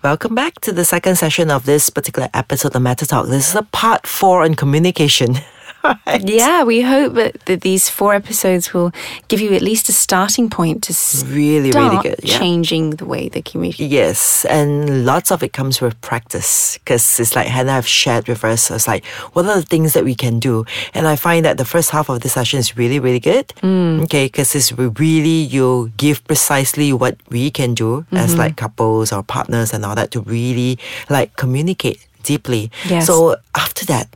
Welcome 0.00 0.36
back 0.36 0.60
to 0.60 0.70
the 0.70 0.84
second 0.84 1.16
session 1.16 1.50
of 1.50 1.66
this 1.66 1.90
particular 1.90 2.28
episode 2.32 2.76
of 2.76 2.82
Meta 2.82 3.04
Talk. 3.04 3.26
This 3.26 3.48
is 3.48 3.56
a 3.56 3.64
part 3.64 4.06
four 4.06 4.44
on 4.44 4.54
communication. 4.54 5.38
Right. 6.06 6.22
Yeah, 6.28 6.64
we 6.64 6.82
hope 6.82 7.14
that, 7.14 7.40
that 7.46 7.60
these 7.62 7.88
four 7.88 8.14
episodes 8.14 8.72
will 8.74 8.92
give 9.28 9.40
you 9.40 9.52
at 9.54 9.62
least 9.62 9.88
a 9.88 9.92
starting 9.92 10.48
point 10.50 10.82
to 10.84 10.92
Really, 11.26 11.70
really 11.70 11.98
good. 12.02 12.20
Yeah. 12.22 12.38
changing 12.38 12.90
the 12.96 13.04
way 13.06 13.28
that 13.28 13.44
community. 13.44 13.86
Yes, 13.86 14.44
and 14.46 15.04
lots 15.06 15.30
of 15.30 15.42
it 15.42 15.52
comes 15.52 15.80
with 15.80 15.98
practice 16.00 16.78
because 16.78 17.20
it's 17.20 17.34
like 17.36 17.46
Hannah 17.46 17.72
have 17.72 17.86
shared 17.86 18.28
with 18.28 18.44
us. 18.44 18.70
It's 18.70 18.86
like, 18.88 19.04
what 19.34 19.46
are 19.46 19.56
the 19.60 19.66
things 19.66 19.92
that 19.94 20.04
we 20.04 20.14
can 20.14 20.38
do? 20.38 20.64
And 20.94 21.06
I 21.06 21.16
find 21.16 21.44
that 21.44 21.56
the 21.58 21.64
first 21.64 21.90
half 21.90 22.08
of 22.08 22.20
the 22.20 22.28
session 22.28 22.58
is 22.58 22.76
really, 22.76 22.98
really 23.00 23.20
good. 23.20 23.48
Mm. 23.62 24.02
Okay, 24.04 24.26
because 24.26 24.54
it's 24.54 24.72
really 24.72 25.42
you 25.48 25.92
give 25.96 26.24
precisely 26.26 26.92
what 26.92 27.16
we 27.30 27.50
can 27.50 27.74
do 27.74 28.04
as 28.12 28.30
Mm-hmm. 28.30 28.38
like 28.40 28.56
couples 28.56 29.12
or 29.12 29.22
partners 29.22 29.72
and 29.72 29.84
all 29.84 29.94
that 29.94 30.10
to 30.10 30.20
really 30.20 30.78
like 31.08 31.34
communicate 31.36 31.98
deeply. 32.24 32.70
Yes. 32.88 33.06
So 33.06 33.36
after 33.54 33.86
that, 33.86 34.08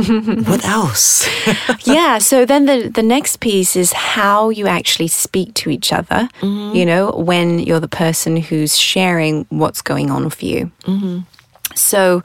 what 0.46 0.64
else? 0.66 1.28
yeah, 1.86 2.20
so 2.20 2.46
then 2.46 2.66
the, 2.66 2.90
the 2.90 3.02
next 3.02 3.40
piece 3.40 3.76
is 3.76 3.94
how 3.94 4.50
you 4.50 4.68
actually 4.68 5.08
speak 5.08 5.54
to 5.56 5.70
each 5.70 5.92
other, 5.92 6.30
mm-hmm. 6.40 6.76
you 6.76 6.86
know, 6.86 7.12
when 7.12 7.60
you're 7.60 7.80
the 7.80 7.88
person 7.88 8.38
who's 8.38 8.78
sharing 8.78 9.46
what's 9.50 9.82
going 9.82 10.12
on 10.12 10.30
for 10.30 10.46
you. 10.46 10.72
Mm-hmm. 10.84 11.20
So 11.76 12.22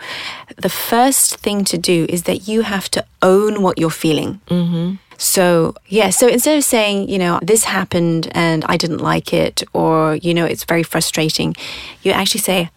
the 0.57 0.69
first 0.69 1.37
thing 1.37 1.65
to 1.65 1.79
do 1.79 2.07
is 2.09 2.25
that 2.25 2.49
you 2.49 2.63
have 2.63 2.91
to 2.91 3.05
own 3.23 3.63
what 3.63 3.79
you're 3.79 3.91
feeling. 3.91 4.41
Mm-hmm. 4.49 4.97
So, 5.19 5.75
yeah, 5.89 6.11
so 6.11 6.29
instead 6.29 6.59
of 6.59 6.65
saying, 6.65 7.09
you 7.09 7.19
know, 7.19 7.41
this 7.43 7.65
happened 7.65 8.29
and 8.33 8.65
I 8.67 8.77
didn't 8.77 8.99
like 8.99 9.33
it, 9.33 9.63
or, 9.73 10.17
you 10.17 10.35
know, 10.35 10.45
it's 10.45 10.65
very 10.65 10.83
frustrating, 10.83 11.57
you 12.03 12.13
actually 12.13 12.43
say, 12.43 12.71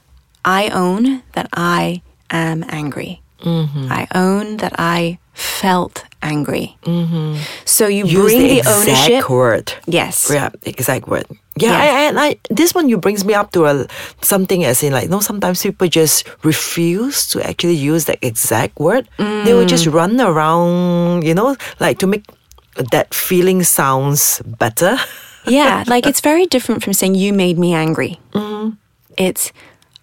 I 0.45 0.69
own 0.69 1.23
that 1.33 1.49
I 1.53 2.01
am 2.29 2.63
angry. 2.69 3.21
Mm-hmm. 3.41 3.91
I 3.91 4.07
own 4.13 4.57
that 4.57 4.73
I 4.77 5.19
felt 5.33 6.03
angry. 6.21 6.75
Mm-hmm. 6.83 7.37
So 7.65 7.87
you 7.87 8.05
Use 8.05 8.21
bring 8.21 8.39
the 8.41 8.47
the, 8.47 8.57
exact 8.59 8.87
ownership. 8.87 9.29
word. 9.29 9.73
Yes. 9.87 10.29
Yeah, 10.31 10.49
exact 10.63 11.07
word. 11.07 11.25
Yeah, 11.55 11.71
Yes. 11.71 12.15
I, 12.15 12.19
I, 12.19 12.27
I, 12.27 12.39
this 12.49 12.73
one 12.73 12.87
you 12.87 12.97
brings 12.97 13.25
me 13.25 13.33
up 13.33 13.51
to 13.51 13.65
a 13.65 13.87
something 14.21 14.63
as 14.63 14.83
in 14.83 14.93
like, 14.93 15.09
no, 15.09 15.19
sometimes 15.19 15.61
people 15.61 15.87
just 15.87 16.27
refuse 16.43 17.27
to 17.29 17.47
actually 17.47 17.75
use 17.75 18.05
that 18.05 18.19
exact 18.21 18.79
word. 18.79 19.07
They 19.17 19.53
will 19.53 19.65
just 19.65 19.85
mm. 19.85 19.93
run 19.93 20.19
around, 20.21 21.23
you 21.23 21.33
know, 21.33 21.55
like 21.79 21.99
to 21.99 22.07
make 22.07 22.23
that 22.91 23.13
feeling 23.13 23.63
sounds 23.63 24.41
better. 24.45 24.97
yeah, 25.45 25.83
like 25.87 26.05
it's 26.05 26.21
very 26.21 26.45
different 26.45 26.83
from 26.83 26.93
saying 26.93 27.15
you 27.15 27.33
made 27.33 27.57
me 27.57 27.73
angry. 27.73 28.19
Mm-hmm. 28.33 28.75
It's 29.17 29.51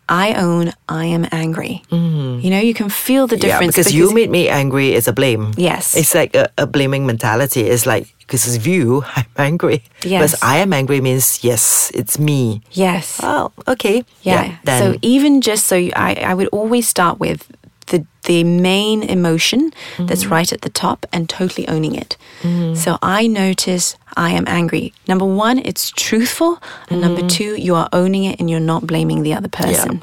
I 0.08 0.34
own 0.34 0.72
I 0.88 1.06
am 1.06 1.26
angry. 1.32 1.82
Mm. 1.90 2.42
You 2.42 2.50
know, 2.50 2.60
you 2.60 2.74
can 2.74 2.88
feel 2.88 3.26
the 3.26 3.36
difference. 3.36 3.52
yeah, 3.52 3.58
difference 3.58 3.76
because, 3.76 3.94
you 3.94 4.14
made 4.14 4.30
me 4.30 4.48
angry 4.48 4.94
is 4.94 5.08
a 5.08 5.12
blame. 5.12 5.52
Yes. 5.56 5.96
It's 5.96 6.14
like 6.14 6.34
a, 6.36 6.48
a 6.58 6.66
blaming 6.66 7.06
mentality. 7.06 7.62
It's 7.62 7.86
like, 7.86 8.14
because 8.18 8.46
it's 8.46 8.66
you, 8.66 9.04
I'm 9.16 9.26
angry. 9.36 9.82
Yes. 10.02 10.32
But 10.32 10.44
I 10.46 10.58
am 10.58 10.72
angry 10.72 11.00
means, 11.00 11.42
yes, 11.42 11.90
it's 11.94 12.18
me. 12.18 12.62
yes. 12.70 13.20
Oh, 13.22 13.50
okay. 13.66 14.04
Yeah. 14.22 14.56
then 14.64 14.94
so 14.94 14.98
even 15.02 15.40
just 15.40 15.66
so 15.66 15.76
you, 15.76 15.92
I, 15.96 16.14
I 16.14 16.34
would 16.34 16.48
always 16.48 16.86
start 16.88 17.18
with 17.18 17.50
the 17.86 18.06
the 18.24 18.42
main 18.44 19.02
emotion 19.02 19.72
that's 19.98 20.24
mm-hmm. 20.24 20.32
right 20.32 20.52
at 20.52 20.62
the 20.62 20.68
top 20.68 21.06
and 21.12 21.28
totally 21.28 21.66
owning 21.68 21.94
it. 21.94 22.16
Mm-hmm. 22.42 22.74
So 22.74 22.98
I 23.00 23.26
notice 23.26 23.96
I 24.16 24.30
am 24.30 24.44
angry. 24.48 24.92
Number 25.06 25.24
one, 25.24 25.58
it's 25.58 25.90
truthful, 25.90 26.60
and 26.88 27.00
number 27.00 27.20
mm-hmm. 27.20 27.28
two, 27.28 27.54
you 27.56 27.74
are 27.74 27.88
owning 27.92 28.24
it 28.24 28.40
and 28.40 28.50
you're 28.50 28.60
not 28.60 28.86
blaming 28.86 29.22
the 29.22 29.34
other 29.34 29.48
person. 29.48 30.02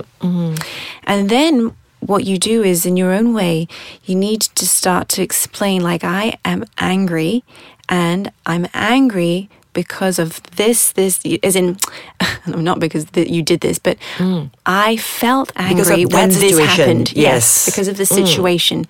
And 1.04 1.30
then 1.30 1.76
what 2.00 2.26
you 2.26 2.38
do 2.38 2.64
is 2.64 2.86
in 2.86 2.98
your 2.98 3.12
own 3.12 3.34
way, 3.34 3.68
you 4.06 4.16
need 4.16 4.42
to 4.42 4.68
start 4.68 5.10
to 5.10 5.22
explain 5.22 5.82
like 5.82 6.04
I 6.04 6.38
am 6.44 6.66
angry 6.78 7.44
and 7.90 8.32
I'm 8.46 8.68
angry 8.74 9.50
because 9.74 10.20
of 10.20 10.42
this, 10.56 10.92
this, 10.94 11.20
as 11.44 11.56
in, 11.56 11.78
not 12.48 12.80
because 12.80 13.06
you 13.16 13.42
did 13.42 13.62
this, 13.62 13.80
but 13.80 13.98
I 14.66 14.98
felt 14.98 15.52
angry 15.56 16.06
when 16.06 16.30
this 16.30 16.40
situation, 16.40 16.68
happened. 16.68 17.14
yes. 17.14 17.66
because 17.66 17.88
of 17.88 17.98
the 17.98 18.06
situation. 18.06 18.86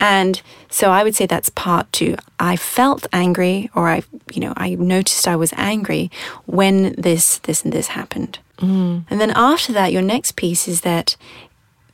And 0.00 0.40
so 0.70 0.90
I 0.90 1.02
would 1.02 1.14
say 1.14 1.26
that's 1.26 1.48
part 1.50 1.92
two. 1.92 2.16
I 2.38 2.56
felt 2.56 3.06
angry, 3.12 3.70
or 3.74 3.88
I, 3.88 4.02
you 4.32 4.40
know, 4.40 4.52
I 4.56 4.74
noticed 4.74 5.26
I 5.26 5.36
was 5.36 5.52
angry 5.56 6.10
when 6.46 6.94
this, 6.96 7.38
this, 7.38 7.64
and 7.64 7.72
this 7.72 7.88
happened. 7.88 8.38
And 8.60 9.20
then 9.20 9.30
after 9.36 9.72
that, 9.72 9.92
your 9.92 10.02
next 10.02 10.34
piece 10.34 10.66
is 10.66 10.80
that 10.80 11.16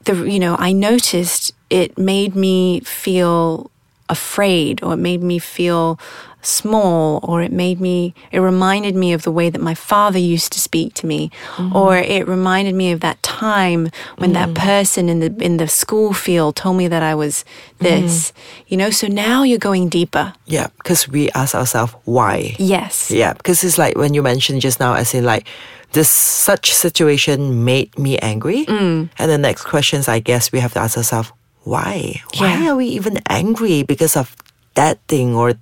the 0.05 0.25
you 0.25 0.39
know 0.39 0.57
I 0.59 0.73
noticed 0.73 1.53
it 1.71 1.99
made 1.99 2.35
me 2.35 2.81
feel 2.81 3.71
afraid 4.09 4.83
or 4.83 4.95
it 4.95 4.99
made 4.99 5.23
me 5.23 5.39
feel 5.39 5.99
small 6.47 7.21
or 7.23 7.43
it 7.43 7.53
made 7.53 7.81
me 7.81 8.15
it 8.31 8.39
reminded 8.41 8.95
me 8.95 9.13
of 9.13 9.23
the 9.23 9.31
way 9.33 9.51
that 9.51 9.61
my 9.61 9.75
father 9.75 10.19
used 10.19 10.53
to 10.53 10.61
speak 10.61 10.95
to 10.95 11.07
me 11.07 11.31
mm-hmm. 11.57 11.75
or 11.75 11.97
it 11.97 12.27
reminded 12.29 12.75
me 12.75 12.93
of 12.93 13.01
that 13.01 13.23
time 13.23 13.89
when 14.19 14.33
that 14.33 14.51
mm. 14.51 14.55
person 14.55 15.09
in 15.09 15.21
the 15.21 15.35
in 15.45 15.57
the 15.57 15.67
school 15.69 16.13
field 16.13 16.57
told 16.57 16.77
me 16.77 16.87
that 16.89 17.03
I 17.03 17.15
was 17.15 17.45
this 17.79 18.33
mm. 18.33 18.69
you 18.69 18.77
know 18.77 18.91
so 18.91 19.07
now 19.09 19.43
you're 19.43 19.59
going 19.59 19.89
deeper 19.89 20.33
Yeah, 20.47 20.69
because 20.79 21.09
we 21.09 21.31
ask 21.33 21.55
ourselves 21.55 21.95
why. 22.05 22.55
yes 22.59 23.11
Yeah, 23.11 23.33
because 23.33 23.65
it's 23.65 23.79
like 23.79 23.97
when 23.97 24.15
you 24.15 24.23
mentioned 24.23 24.61
just 24.61 24.79
now, 24.81 24.95
as 24.95 25.15
in 25.15 25.25
like 25.25 25.47
this 25.93 26.09
such 26.11 26.73
situation 26.75 27.65
made 27.65 27.97
me 27.99 28.19
angry, 28.19 28.67
Mm. 28.67 29.09
and 29.19 29.31
the 29.31 29.39
next 29.39 29.65
questions 29.65 30.09
I 30.09 30.19
guess 30.21 30.51
we 30.53 30.61
have 30.61 30.73
to 30.75 30.81
ask 30.81 30.97
ourselves 30.97 31.33
why. 31.63 32.21
Why 32.39 32.59
Yeah. 32.61 32.71
are 32.73 32.77
we 32.77 32.87
even 32.99 33.21
angry 33.29 33.83
because 33.85 34.17
of 34.17 34.35
that 34.75 34.99
thing 35.09 35.35
or 35.35 35.55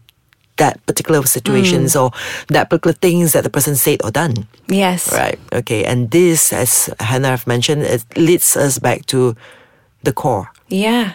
that 0.62 0.74
particular 0.86 1.20
situations 1.36 1.88
Mm. 1.92 2.00
or 2.00 2.08
that 2.54 2.66
particular 2.70 2.96
things 3.06 3.32
that 3.32 3.42
the 3.46 3.50
person 3.56 3.74
said 3.84 3.98
or 4.04 4.10
done? 4.22 4.34
yes 4.82 5.00
Right. 5.22 5.38
Okay. 5.60 5.80
And 5.90 5.98
this, 6.10 6.52
as 6.52 6.70
Hannah 7.08 7.32
have 7.36 7.46
mentioned, 7.54 7.82
it 7.94 8.02
leads 8.16 8.56
us 8.56 8.78
back 8.86 8.98
to 9.12 9.18
the 10.06 10.12
core. 10.12 10.46
Yeah. 10.68 11.06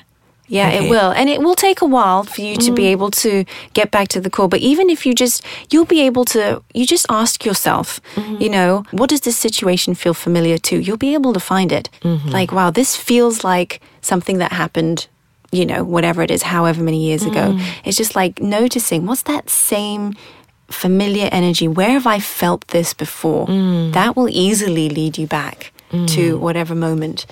Yeah, 0.50 0.70
Okay. 0.70 0.78
it 0.80 0.90
will. 0.94 1.12
And 1.20 1.28
it 1.30 1.40
will 1.46 1.56
take 1.68 1.80
a 1.88 1.90
while 1.96 2.24
for 2.34 2.42
you 2.48 2.56
to 2.66 2.72
be 2.72 2.84
mm. 2.84 2.94
able 2.96 3.12
to 3.24 3.32
get 3.74 3.88
back 3.92 4.08
to 4.16 4.20
the 4.22 4.30
core. 4.30 4.48
But 4.48 4.62
even 4.72 4.86
if 4.90 5.00
you 5.06 5.14
just, 5.24 5.44
you'll 5.72 5.92
be 5.98 6.02
able 6.08 6.24
to, 6.34 6.42
you 6.74 6.86
just 6.86 7.06
ask 7.10 7.44
yourself, 7.48 8.00
mm-hmm. 8.16 8.42
you 8.44 8.50
know, 8.56 8.72
what 9.00 9.10
does 9.10 9.22
this 9.28 9.36
situation 9.48 9.94
feel 9.96 10.14
familiar 10.14 10.58
to? 10.68 10.74
You'll 10.86 11.04
be 11.10 11.14
able 11.20 11.34
to 11.34 11.44
find 11.54 11.70
it. 11.72 11.90
Mm-hmm. 12.02 12.30
Like, 12.38 12.50
wow, 12.56 12.72
this 12.72 12.96
feels 12.96 13.44
like 13.44 13.72
something 14.02 14.38
that 14.40 14.52
happened, 14.54 15.08
you 15.52 15.66
know, 15.66 15.84
whatever 15.84 16.22
it 16.22 16.32
is, 16.32 16.44
however 16.44 16.84
many 16.84 17.06
years 17.06 17.24
ago. 17.24 17.54
Mm. 17.54 17.66
It's 17.86 17.98
just 17.98 18.16
like 18.16 18.42
noticing 18.42 19.06
what's 19.06 19.24
that 19.24 19.50
same 19.50 20.14
familiar 20.70 21.30
energy? 21.32 21.68
Where 21.68 21.92
have 21.92 22.08
I 22.08 22.20
felt 22.20 22.68
this 22.68 22.94
before? 22.94 23.48
Mm. 23.48 23.94
That 23.94 24.16
will 24.16 24.30
easily 24.30 24.90
lead 24.90 25.18
you 25.18 25.28
back 25.28 25.72
mm. 25.92 26.08
to 26.10 26.38
whatever 26.38 26.76
moment. 26.76 27.26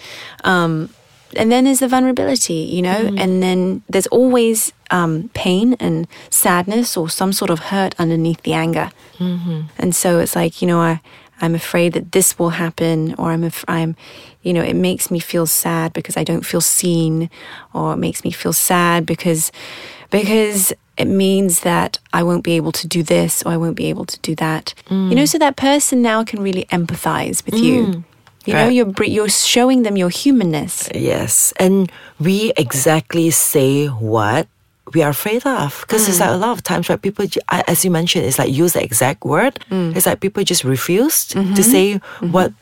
Um, 0.44 0.90
and 1.36 1.52
then 1.52 1.66
there's 1.66 1.80
the 1.80 1.88
vulnerability, 1.88 2.54
you 2.54 2.82
know, 2.82 3.14
and 3.18 3.44
then 3.44 3.84
there's 3.90 4.08
always 4.08 4.72
um, 4.90 5.30
pain 5.34 5.76
and 5.80 6.08
sadness 6.30 6.96
or 6.96 7.10
some 7.10 7.34
sort 7.34 7.52
of 7.52 7.60
hurt 7.60 7.94
underneath 8.00 8.42
the 8.44 8.54
anger. 8.54 8.92
Mm-hmm. 9.18 9.62
And 9.78 9.96
so 9.96 10.20
it's 10.20 10.36
like, 10.36 10.62
you 10.62 10.68
know, 10.68 10.80
I, 10.80 11.02
I'm 11.42 11.56
afraid 11.56 11.94
that 11.94 12.12
this 12.12 12.40
will 12.40 12.52
happen, 12.52 13.14
or 13.18 13.32
I'm, 13.32 13.44
af- 13.44 13.66
I'm, 13.68 13.96
you 14.42 14.54
know, 14.54 14.62
it 14.62 14.76
makes 14.76 15.12
me 15.12 15.20
feel 15.20 15.46
sad 15.46 15.94
because 15.94 16.18
I 16.18 16.24
don't 16.24 16.46
feel 16.46 16.62
seen, 16.62 17.30
or 17.74 17.94
it 17.94 17.98
makes 17.98 18.24
me 18.24 18.32
feel 18.32 18.54
sad 18.54 19.06
because, 19.06 19.52
because 20.12 20.74
it 20.98 21.06
means 21.06 21.62
that 21.62 22.00
I 22.14 22.24
won't 22.24 22.44
be 22.44 22.54
able 22.54 22.72
to 22.72 22.88
do 22.88 23.04
this 23.04 23.44
or 23.44 23.52
I 23.52 23.58
won't 23.58 23.76
be 23.76 23.88
able 23.88 24.06
to 24.06 24.20
do 24.20 24.36
that. 24.36 24.74
You 24.90 25.16
know, 25.16 25.24
mm. 25.24 25.30
so 25.30 25.38
that 25.40 25.58
person 25.58 26.02
now 26.02 26.24
can 26.24 26.42
really 26.42 26.66
empathize 26.66 27.46
with 27.46 27.56
you. 27.56 27.88
Mm. 27.88 28.04
You 28.46 28.54
know, 28.54 28.70
you're 28.70 29.04
you're 29.04 29.30
showing 29.30 29.84
them 29.84 29.98
your 29.98 30.10
humanness. 30.10 30.88
Yes, 30.94 31.52
and 31.60 31.92
we 32.20 32.54
exactly 32.56 33.32
say 33.32 33.88
what 33.88 34.48
we 34.94 35.02
are 35.02 35.10
afraid 35.10 35.46
of 35.46 35.82
because 35.82 36.08
it's 36.08 36.20
like 36.20 36.30
a 36.30 36.38
lot 36.38 36.52
of 36.52 36.64
times, 36.64 36.90
right? 36.90 37.02
People, 37.02 37.26
as 37.50 37.84
you 37.84 37.92
mentioned, 37.92 38.26
it's 38.26 38.38
like 38.38 38.52
use 38.52 38.74
the 38.74 38.84
exact 38.84 39.24
word. 39.26 39.60
Mm. 39.72 39.96
It's 39.96 40.06
like 40.06 40.20
people 40.20 40.44
just 40.44 40.64
refused 40.64 41.32
to 41.32 41.40
mm-hmm. 41.40 41.56
say 41.56 41.94
mm-hmm. 41.96 42.32
what 42.32 42.54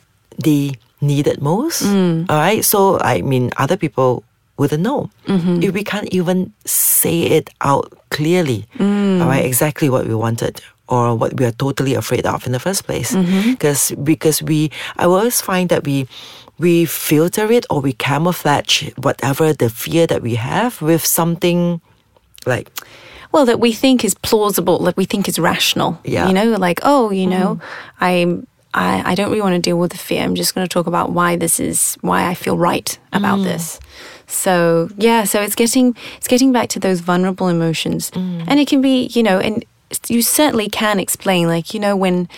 they 0.42 0.72
needed 1.00 1.42
most. 1.42 1.82
Mm. 1.82 2.26
All 2.30 2.36
right, 2.38 2.64
so 2.64 2.98
I 3.00 3.22
mean, 3.22 3.50
other 3.56 3.76
people 3.76 4.24
wouldn't 4.56 4.82
know 4.82 5.10
mm-hmm. 5.26 5.62
if 5.62 5.74
we 5.74 5.84
can't 5.84 6.08
even 6.14 6.52
say 6.64 7.22
it 7.22 7.50
out 7.60 7.92
clearly. 8.10 8.66
Mm. 8.78 9.20
All 9.20 9.28
right, 9.28 9.44
exactly 9.44 9.90
what 9.90 10.06
we 10.06 10.14
wanted 10.14 10.60
or 10.88 11.14
what 11.14 11.34
we 11.38 11.44
are 11.44 11.52
totally 11.52 11.94
afraid 11.94 12.26
of 12.26 12.46
in 12.46 12.52
the 12.52 12.60
first 12.60 12.84
place 12.84 13.16
because 13.46 13.92
because 14.04 14.42
we 14.42 14.70
i 14.98 15.04
always 15.04 15.40
find 15.40 15.70
that 15.70 15.82
we 15.84 16.06
we 16.58 16.84
filter 16.84 17.50
it 17.50 17.64
or 17.70 17.80
we 17.80 17.94
camouflage 17.94 18.90
whatever 18.98 19.54
the 19.54 19.70
fear 19.70 20.06
that 20.06 20.20
we 20.20 20.34
have 20.34 20.82
with 20.82 21.04
something 21.04 21.80
like 22.46 22.70
Well, 23.32 23.46
that 23.46 23.60
we 23.60 23.72
think 23.72 24.04
is 24.04 24.14
plausible, 24.14 24.78
that 24.84 24.96
we 24.96 25.04
think 25.04 25.28
is 25.28 25.38
rational. 25.38 25.98
Yeah. 26.04 26.28
You 26.28 26.32
know, 26.32 26.44
like, 26.52 26.80
oh, 26.82 27.10
you 27.10 27.26
know, 27.26 27.56
mm. 27.56 27.62
I'm 28.00 28.46
I, 28.74 29.12
I 29.12 29.14
don't 29.14 29.30
really 29.30 29.40
want 29.40 29.54
to 29.54 29.60
deal 29.60 29.78
with 29.78 29.92
the 29.92 29.98
fear. 29.98 30.22
I'm 30.22 30.34
just 30.34 30.54
going 30.54 30.66
to 30.66 30.72
talk 30.72 30.88
about 30.88 31.12
why 31.12 31.36
this 31.36 31.60
is 31.60 31.96
why 32.00 32.26
I 32.26 32.34
feel 32.34 32.58
right 32.58 32.98
about 33.12 33.38
mm. 33.38 33.44
this. 33.44 33.78
So 34.26 34.90
yeah, 34.96 35.24
so 35.24 35.40
it's 35.40 35.54
getting 35.54 35.96
it's 36.16 36.26
getting 36.26 36.52
back 36.52 36.68
to 36.70 36.80
those 36.80 37.00
vulnerable 37.00 37.48
emotions, 37.48 38.10
mm. 38.10 38.44
and 38.48 38.58
it 38.58 38.66
can 38.66 38.80
be 38.80 39.06
you 39.06 39.22
know, 39.22 39.38
and 39.38 39.64
you 40.08 40.22
certainly 40.22 40.68
can 40.68 40.98
explain 40.98 41.46
like 41.46 41.72
you 41.72 41.78
know 41.78 41.94
when 41.94 42.28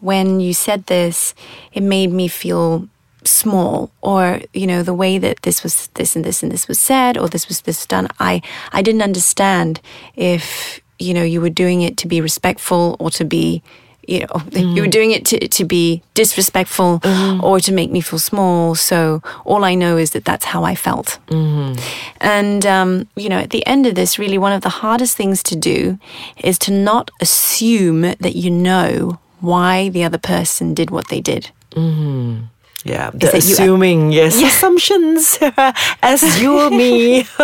when 0.00 0.40
you 0.40 0.52
said 0.52 0.86
this, 0.86 1.34
it 1.72 1.82
made 1.82 2.10
me 2.10 2.28
feel 2.28 2.88
small 3.26 3.90
or 4.00 4.40
you 4.52 4.66
know 4.66 4.82
the 4.82 4.94
way 4.94 5.18
that 5.18 5.42
this 5.42 5.62
was 5.62 5.88
this 5.94 6.16
and 6.16 6.24
this 6.24 6.42
and 6.42 6.52
this 6.52 6.68
was 6.68 6.78
said 6.78 7.16
or 7.16 7.28
this 7.28 7.48
was 7.48 7.62
this 7.62 7.86
done 7.86 8.08
i 8.18 8.40
i 8.72 8.82
didn't 8.82 9.02
understand 9.02 9.80
if 10.14 10.80
you 10.98 11.14
know 11.14 11.22
you 11.22 11.40
were 11.40 11.50
doing 11.50 11.82
it 11.82 11.96
to 11.96 12.06
be 12.06 12.20
respectful 12.20 12.96
or 12.98 13.10
to 13.10 13.24
be 13.24 13.62
you 14.06 14.20
know 14.20 14.42
you 14.52 14.82
were 14.82 14.88
mm. 14.88 14.90
doing 14.90 15.10
it 15.10 15.24
to, 15.26 15.48
to 15.48 15.64
be 15.64 16.02
disrespectful 16.14 17.00
mm-hmm. 17.00 17.42
or 17.42 17.60
to 17.60 17.72
make 17.72 17.90
me 17.90 18.00
feel 18.00 18.18
small. 18.18 18.74
So 18.74 19.22
all 19.44 19.64
i 19.64 19.74
know 19.74 19.96
is 19.96 20.10
that 20.10 20.24
that's 20.24 20.44
how 20.44 20.64
i 20.64 20.74
felt. 20.74 21.18
Mm-hmm. 21.28 21.80
And 22.20 22.66
um, 22.66 23.08
you 23.16 23.28
know 23.28 23.38
at 23.38 23.50
the 23.50 23.66
end 23.66 23.86
of 23.86 23.94
this 23.94 24.18
really 24.18 24.38
one 24.38 24.52
of 24.52 24.62
the 24.62 24.68
hardest 24.68 25.16
things 25.16 25.42
to 25.44 25.56
do 25.56 25.98
is 26.42 26.58
to 26.60 26.72
not 26.72 27.10
assume 27.20 28.02
that 28.02 28.36
you 28.36 28.50
know 28.50 29.18
why 29.40 29.88
the 29.90 30.04
other 30.04 30.18
person 30.18 30.74
did 30.74 30.90
what 30.90 31.08
they 31.08 31.20
did 31.20 31.50
mm-hmm. 31.72 32.44
Yeah 32.84 33.10
the 33.10 33.18
that 33.18 33.32
you- 33.32 33.36
uh, 33.36 33.38
assuming 33.38 34.12
yes 34.12 34.40
assumptions 34.42 35.38
as 36.02 36.40
you 36.40 36.58
or 36.58 36.70
me. 36.70 37.26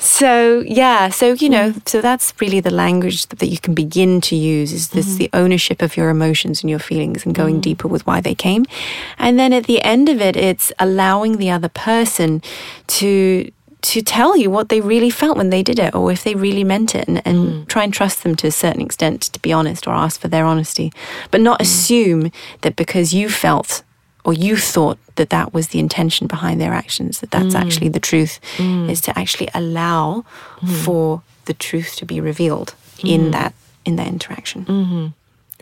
So 0.00 0.60
yeah, 0.60 1.10
so 1.10 1.34
you 1.34 1.50
know, 1.50 1.72
hmm. 1.72 1.78
so 1.84 2.00
that's 2.00 2.32
really 2.40 2.60
the 2.60 2.70
language 2.70 3.26
that 3.26 3.46
you 3.46 3.58
can 3.58 3.74
begin 3.74 4.22
to 4.22 4.34
use 4.34 4.72
is 4.72 4.88
this 4.88 5.16
the 5.16 5.28
mm-hmm. 5.28 5.44
ownership 5.44 5.82
of 5.82 5.94
your 5.94 6.08
emotions 6.08 6.62
and 6.62 6.70
your 6.70 6.78
feelings 6.78 7.26
and 7.26 7.34
going 7.34 7.56
mm-hmm. 7.56 7.60
deeper 7.60 7.86
with 7.86 8.06
why 8.06 8.22
they 8.22 8.34
came. 8.34 8.64
And 9.18 9.38
then 9.38 9.52
at 9.52 9.64
the 9.64 9.82
end 9.82 10.08
of 10.08 10.22
it 10.22 10.36
it's 10.36 10.72
allowing 10.78 11.36
the 11.36 11.50
other 11.50 11.68
person 11.68 12.42
to 12.86 13.52
to 13.82 14.02
tell 14.02 14.36
you 14.36 14.50
what 14.50 14.68
they 14.68 14.80
really 14.80 15.10
felt 15.10 15.36
when 15.36 15.50
they 15.50 15.62
did 15.62 15.78
it 15.78 15.94
or 15.94 16.12
if 16.12 16.24
they 16.24 16.34
really 16.34 16.64
meant 16.64 16.94
it 16.94 17.08
and, 17.08 17.26
and 17.26 17.48
hmm. 17.48 17.64
try 17.64 17.84
and 17.84 17.92
trust 17.92 18.22
them 18.22 18.34
to 18.36 18.46
a 18.46 18.50
certain 18.50 18.82
extent 18.82 19.22
to 19.22 19.40
be 19.40 19.52
honest 19.52 19.86
or 19.86 19.92
ask 19.92 20.20
for 20.20 20.28
their 20.28 20.44
honesty. 20.44 20.92
But 21.30 21.40
not 21.40 21.60
hmm. 21.60 21.62
assume 21.62 22.32
that 22.62 22.76
because 22.76 23.14
you 23.14 23.28
felt 23.28 23.82
or 24.24 24.34
you 24.34 24.56
thought 24.56 24.98
that 25.16 25.30
that 25.30 25.54
was 25.54 25.68
the 25.68 25.78
intention 25.78 26.26
behind 26.26 26.60
their 26.60 26.74
actions 26.74 27.20
that 27.20 27.30
that's 27.30 27.54
hmm. 27.54 27.60
actually 27.60 27.88
the 27.88 28.00
truth 28.00 28.38
is 28.58 29.00
to 29.00 29.18
actually 29.18 29.48
allow 29.54 30.24
for 30.82 31.22
the 31.46 31.54
truth 31.54 31.96
to 31.96 32.04
be 32.04 32.20
revealed 32.20 32.74
in 33.02 33.30
that 33.30 33.54
in 33.84 33.96
that 33.96 34.06
interaction. 34.06 34.64
Mm-hmm. 34.66 35.06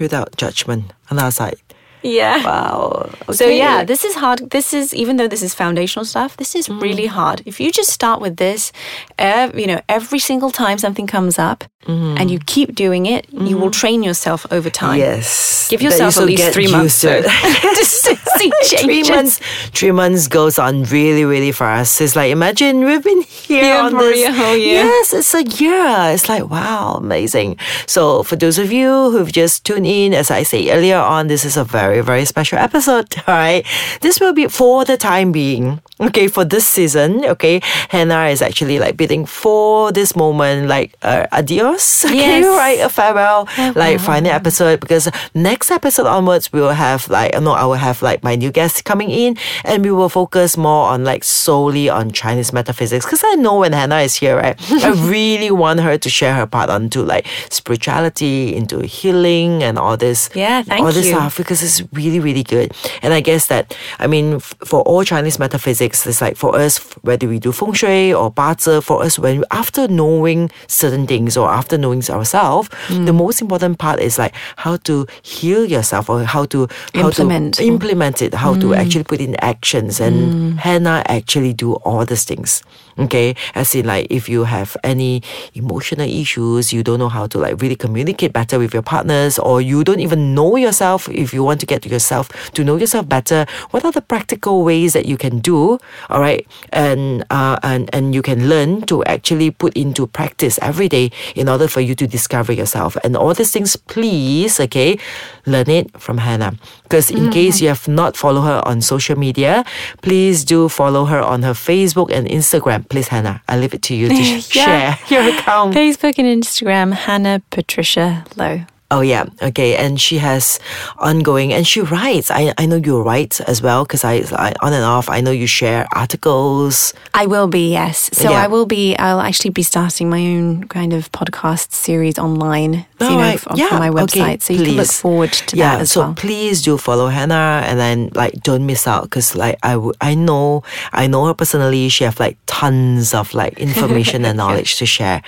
Without 0.01 0.37
judgment 0.37 0.93
on 1.11 1.19
our 1.19 1.31
side 1.31 1.57
yeah 2.03 2.45
wow 2.45 3.11
so 3.33 3.47
yeah, 3.47 3.85
this 3.85 4.05
is 4.05 4.15
hard. 4.15 4.51
This 4.51 4.73
is 4.73 4.95
even 4.95 5.17
though 5.17 5.29
this 5.29 5.43
is 5.43 5.55
foundational 5.55 6.05
stuff, 6.05 6.37
this 6.37 6.55
is 6.55 6.69
mm. 6.69 6.81
really 6.81 7.07
hard. 7.07 7.43
If 7.45 7.61
you 7.61 7.71
just 7.71 7.91
start 7.91 8.21
with 8.21 8.37
this, 8.37 8.73
you 9.19 9.67
know, 9.67 9.81
every 9.89 10.19
single 10.19 10.51
time 10.51 10.79
something 10.79 11.07
comes 11.07 11.39
up, 11.39 11.65
and 11.87 12.19
mm-hmm. 12.19 12.29
you 12.29 12.39
keep 12.41 12.75
doing 12.75 13.07
it, 13.07 13.27
you 13.33 13.57
will 13.57 13.69
mm-hmm. 13.69 13.81
train 13.81 14.03
yourself 14.03 14.47
over 14.51 14.69
time. 14.69 14.99
yes 14.99 15.69
Give 15.71 15.81
you 15.81 15.89
yourself 15.89 16.19
at 16.19 16.25
least 16.25 16.53
three 16.53 16.71
months. 16.71 17.01
to 17.01 17.23
to- 17.23 18.17
see 18.39 18.53
changes. 18.65 18.81
three 18.83 19.17
months, 19.17 19.41
three 19.73 19.93
months 19.93 20.29
goes 20.29 20.59
on 20.59 20.85
really, 20.85 21.25
really 21.25 21.53
fast. 21.53 22.01
It's 22.01 22.15
like 22.15 22.31
imagine 22.31 22.85
we've 22.85 23.03
been 23.03 23.23
here 23.23 23.65
Yeah, 23.65 23.85
on 23.85 23.93
for 23.93 24.03
this. 24.03 24.29
a 24.29 24.33
whole 24.33 24.57
year. 24.57 24.85
Yes, 24.85 25.15
it's 25.15 25.35
a 25.35 25.43
year. 25.43 26.13
It's 26.13 26.29
like 26.29 26.49
wow, 26.51 26.97
amazing. 26.97 27.57
So 27.87 28.23
for 28.23 28.37
those 28.37 28.59
of 28.59 28.71
you 28.71 29.11
who've 29.11 29.33
just 29.33 29.65
tuned 29.65 29.87
in, 29.87 30.13
as 30.13 30.31
I 30.31 30.43
say 30.43 30.71
earlier 30.71 30.99
on, 30.99 31.29
this 31.29 31.45
is 31.45 31.57
a 31.57 31.65
very, 31.65 31.88
very 31.89 32.03
very 32.03 32.25
special 32.25 32.59
episode. 32.59 33.09
All 33.27 33.35
right, 33.35 33.65
this 34.01 34.21
will 34.21 34.33
be 34.35 34.47
for 34.49 34.85
the 34.85 34.97
time 34.97 35.33
being. 35.33 35.81
Okay, 36.01 36.29
for 36.29 36.45
this 36.45 36.65
season. 36.67 37.25
Okay, 37.25 37.61
Hannah 37.91 38.27
is 38.31 38.41
actually 38.41 38.79
like 38.79 38.97
bidding 38.97 39.27
for 39.27 39.91
this 39.91 40.15
moment, 40.15 40.69
like 40.69 40.95
uh, 41.03 41.27
adios. 41.33 42.05
Okay, 42.09 42.41
Yes. 42.41 42.47
right, 42.47 42.79
a 42.81 42.89
farewell, 42.89 43.49
like 43.75 43.99
final 44.01 44.31
episode 44.31 44.81
because 44.81 45.11
next 45.35 45.71
episode 45.71 46.07
onwards 46.07 46.53
we 46.53 46.61
will 46.61 46.77
have 46.87 47.09
like 47.11 47.33
no, 47.41 47.53
I 47.53 47.65
will 47.65 47.75
have 47.89 48.03
like 48.03 48.23
my 48.23 48.37
new 48.37 48.51
guest 48.53 48.85
coming 48.85 49.11
in 49.11 49.37
and 49.65 49.83
we 49.85 49.91
will 49.91 50.09
focus 50.09 50.57
more 50.57 50.89
on 50.95 51.05
like 51.05 51.25
solely 51.25 51.89
on 51.89 52.11
Chinese 52.13 52.53
metaphysics 52.53 53.05
because 53.05 53.23
I 53.25 53.35
know 53.35 53.59
when 53.61 53.73
Hannah 53.73 54.01
is 54.07 54.15
here, 54.15 54.37
right, 54.37 54.57
I 54.85 54.91
really 55.11 55.51
want 55.51 55.81
her 55.81 55.99
to 55.99 56.09
share 56.09 56.35
her 56.35 56.47
part 56.47 56.71
onto 56.71 57.03
like 57.03 57.27
spirituality, 57.51 58.55
into 58.55 58.81
healing 58.87 59.63
and 59.63 59.79
all 59.79 59.97
this. 59.97 60.31
Yeah, 60.35 60.63
thank 60.63 60.85
all 60.85 60.93
this 60.93 61.09
stuff 61.09 61.37
because 61.37 61.63
it's 61.63 61.78
really 61.93 62.21
really 62.21 62.43
good. 62.43 62.73
And 63.03 63.13
I 63.15 63.21
guess 63.21 63.47
that 63.47 63.77
I 63.99 64.07
mean 64.07 64.35
f- 64.35 64.55
for 64.65 64.81
all 64.83 65.05
Chinese 65.05 65.39
metaphysics, 65.39 66.07
it's 66.07 66.21
like 66.21 66.37
for 66.37 66.57
us 66.57 66.79
whether 67.03 67.27
we 67.29 67.39
do 67.39 67.53
feng 67.53 67.73
shui 67.73 68.13
or 68.13 68.31
bazi, 68.33 68.83
for 68.83 69.03
us 69.03 69.19
when 69.19 69.45
after 69.51 69.89
knowing 69.89 70.51
certain 70.67 71.07
things 71.07 71.37
or 71.37 71.49
after 71.49 71.77
knowing 71.79 72.03
ourselves, 72.11 72.69
Mm. 72.89 73.07
the 73.07 73.13
most 73.13 73.41
important 73.41 73.79
part 73.79 74.01
is 74.01 74.19
like 74.19 74.35
how 74.57 74.77
to 74.89 75.07
heal 75.23 75.65
yourself 75.65 76.09
or 76.09 76.23
how 76.25 76.45
to 76.47 76.69
how 76.95 77.09
Implement. 77.09 77.55
to 77.55 77.65
implement 77.65 78.23
it, 78.23 78.35
how 78.35 78.55
to 78.55 78.75
actually 78.75 79.05
put 79.05 79.21
in 79.21 79.35
actions. 79.37 80.01
And 80.01 80.59
Hannah 80.61 81.03
actually 81.07 81.53
do 81.53 81.75
all 81.85 82.05
these 82.05 82.25
things. 82.25 82.63
Okay, 82.99 83.37
as 83.55 83.75
in 83.77 83.87
like 83.87 84.09
if 84.11 84.29
you 84.29 84.43
have 84.43 84.77
any 84.83 85.23
emotional 85.55 86.09
issues, 86.09 86.73
you 86.73 86.83
don't 86.83 86.99
know 86.99 87.09
how 87.09 87.27
to 87.29 87.39
like 87.39 87.61
really 87.63 87.77
communicate 87.77 88.33
better 88.33 88.59
with 88.59 88.75
your 88.75 88.83
partners, 88.83 89.39
or 89.39 89.61
you 89.63 89.85
don't 89.85 90.01
even 90.01 90.35
know 90.35 90.57
yourself. 90.57 91.09
If 91.09 91.33
you 91.33 91.45
want 91.45 91.61
to 91.61 91.67
get 91.69 91.83
to 91.83 91.89
yourself 91.89 92.29
to 92.55 92.65
know 92.65 92.77
yourself 92.77 93.09
better, 93.09 93.47
what 93.71 93.85
are 93.85 93.93
the 93.93 94.01
practical 94.03 94.65
ways 94.65 94.93
that 94.95 95.07
you 95.07 95.17
can 95.17 95.39
do? 95.39 95.79
All 96.11 96.21
right, 96.21 96.47
and 96.73 97.23
uh, 97.31 97.59
and 97.63 97.89
and 97.95 98.15
you 98.15 98.23
can 98.23 98.49
learn 98.49 98.83
to 98.91 99.05
actually 99.05 99.51
put 99.53 99.77
into 99.77 100.07
practice 100.09 100.59
every 100.63 100.89
day 100.89 101.11
in 101.37 101.49
order 101.49 101.69
for 101.69 101.81
you 101.81 101.95
to 101.95 102.07
discover 102.07 102.53
yourself. 102.53 102.97
And 103.05 103.17
all 103.17 103.35
these 103.35 103.53
things, 103.53 103.77
please, 103.77 104.59
okay, 104.61 104.99
learn 105.47 105.69
it 105.71 105.93
from 106.01 106.19
Hannah. 106.19 106.57
Because 106.83 107.11
in 107.11 107.31
case 107.31 107.61
you 107.61 107.69
have 107.69 107.87
not 107.87 108.17
followed 108.17 108.43
her 108.49 108.63
on 108.65 108.81
social 108.81 109.17
media, 109.19 109.65
please 110.01 110.45
do 110.45 110.69
follow 110.69 111.05
her 111.05 111.21
on 111.21 111.43
her 111.43 111.53
Facebook 111.53 112.11
and 112.11 112.27
Instagram. 112.27 112.89
Please, 112.89 113.09
Hannah, 113.09 113.43
I 113.49 113.59
leave 113.59 113.75
it 113.75 113.83
to 113.83 113.95
you 113.95 114.09
to 114.09 114.15
Yeah. 114.25 114.41
share 114.41 114.99
your 115.13 115.29
account. 115.35 115.75
Facebook 115.75 116.17
and 116.19 116.27
Instagram, 116.27 116.93
Hannah 116.95 117.43
Patricia 117.51 118.25
Lowe. 118.37 118.65
Oh 118.91 119.03
yeah, 119.03 119.27
okay, 119.43 119.77
and 119.77 120.01
she 120.01 120.17
has 120.17 120.59
ongoing, 120.97 121.53
and 121.53 121.67
she 121.67 121.83
writes. 121.83 122.31
I 122.31 122.55
I 122.57 122.65
know 122.65 122.77
you 122.77 123.03
write 123.03 123.39
as 123.47 123.61
well 123.61 123.85
because 123.85 124.03
I, 124.03 124.25
I 124.33 124.55
on 124.63 124.73
and 124.73 124.83
off. 124.85 125.11
I 125.11 125.21
know 125.21 125.31
you 125.31 125.47
share 125.47 125.87
articles. 125.95 126.95
I 127.13 127.27
will 127.27 127.49
be, 127.49 127.71
yes. 127.73 128.09
So 128.13 128.31
Yeah. 128.31 128.45
I 128.45 128.47
will 128.47 128.65
be, 128.67 128.97
I'll 128.97 129.21
actually 129.21 129.51
be 129.51 129.63
starting 129.63 130.09
my 130.09 130.21
own 130.21 130.65
kind 130.69 130.93
of 130.95 131.13
podcast 131.13 131.73
series 131.73 132.19
online, 132.19 132.87
so, 132.99 133.05
you 133.05 133.11
know, 133.11 133.17
Alright, 133.17 133.35
f- 133.47 133.57
yeah, 133.59 133.69
for 133.69 133.79
my 133.79 133.89
okay, 133.91 134.21
website. 134.21 134.43
so 134.43 134.53
you 134.55 134.65
can 134.65 134.77
look 134.77 134.87
forward 134.93 135.33
to 135.33 135.57
yeah, 135.57 135.77
that 135.77 135.83
as 135.83 135.91
so 135.93 136.01
well. 136.01 136.15
please 136.15 136.63
do 136.63 136.79
follow 136.79 137.09
Hannah, 137.09 137.63
and 137.69 137.79
then 137.79 138.09
like 138.15 138.35
don't 138.43 138.65
miss 138.65 138.87
out 138.87 139.03
because 139.05 139.35
like 139.37 139.59
I 139.63 139.77
would 139.77 139.97
I 140.01 140.15
know 140.15 140.63
I 140.93 141.07
know 141.09 141.27
her 141.27 141.35
personally. 141.35 141.89
She 141.91 142.05
have 142.05 142.19
like 142.21 142.39
tons 142.47 143.13
of 143.13 143.35
like 143.35 143.59
information 143.61 144.25
and 144.25 144.37
knowledge 144.43 144.77
to 144.79 144.87
share, 144.87 145.21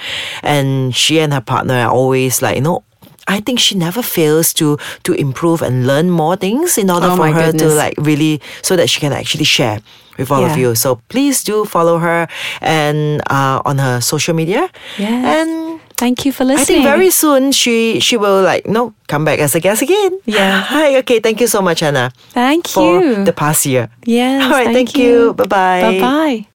and 0.42 0.94
she 0.96 1.20
and 1.20 1.32
her 1.34 1.42
partner 1.42 1.74
are 1.74 1.90
always 1.92 2.40
like 2.40 2.56
you 2.56 2.62
know. 2.62 2.84
I 3.30 3.40
think 3.40 3.58
she 3.58 3.75
never 3.75 4.02
fails 4.02 4.52
to 4.54 4.76
to 5.04 5.12
improve 5.14 5.62
and 5.62 5.87
learn 5.87 6.10
more 6.10 6.37
things 6.37 6.76
in 6.78 6.90
order 6.90 7.08
Oh 7.10 7.16
for 7.16 7.28
her 7.30 7.52
to 7.52 7.66
like 7.82 7.94
really 7.99 8.40
so 8.62 8.76
that 8.76 8.88
she 8.90 9.00
can 9.00 9.12
actually 9.12 9.44
share 9.46 9.78
with 10.18 10.30
all 10.30 10.44
of 10.44 10.56
you. 10.58 10.75
So 10.75 11.00
please 11.08 11.42
do 11.44 11.64
follow 11.64 11.99
her 11.99 12.28
and 12.60 13.23
uh, 13.30 13.62
on 13.64 13.78
her 13.78 14.00
social 14.00 14.34
media. 14.34 14.69
Yes. 14.99 15.25
And 15.25 15.80
Thank 16.00 16.25
you 16.25 16.32
for 16.32 16.45
listening. 16.49 16.62
I 16.62 16.64
think 16.64 16.84
very 16.97 17.10
soon 17.10 17.52
she 17.52 18.00
she 18.00 18.16
will 18.16 18.40
like 18.40 18.64
no 18.64 18.95
come 19.06 19.23
back 19.28 19.38
as 19.38 19.54
a 19.54 19.60
guest 19.60 19.82
again. 19.82 20.16
Yeah. 20.25 20.60
Hi. 20.73 20.97
Okay. 21.04 21.21
Thank 21.21 21.40
you 21.45 21.47
so 21.47 21.60
much, 21.60 21.80
Hannah, 21.80 22.10
Thank 22.32 22.69
for 22.69 23.02
you. 23.04 23.25
the 23.25 23.34
past 23.36 23.66
year. 23.66 23.90
yes. 24.08 24.40
All 24.45 24.50
right. 24.50 24.73
Thank, 24.73 24.97
you. 24.97 25.34
Bye 25.34 25.45
bye. 25.45 25.80
Bye 25.82 26.00
bye. 26.00 26.47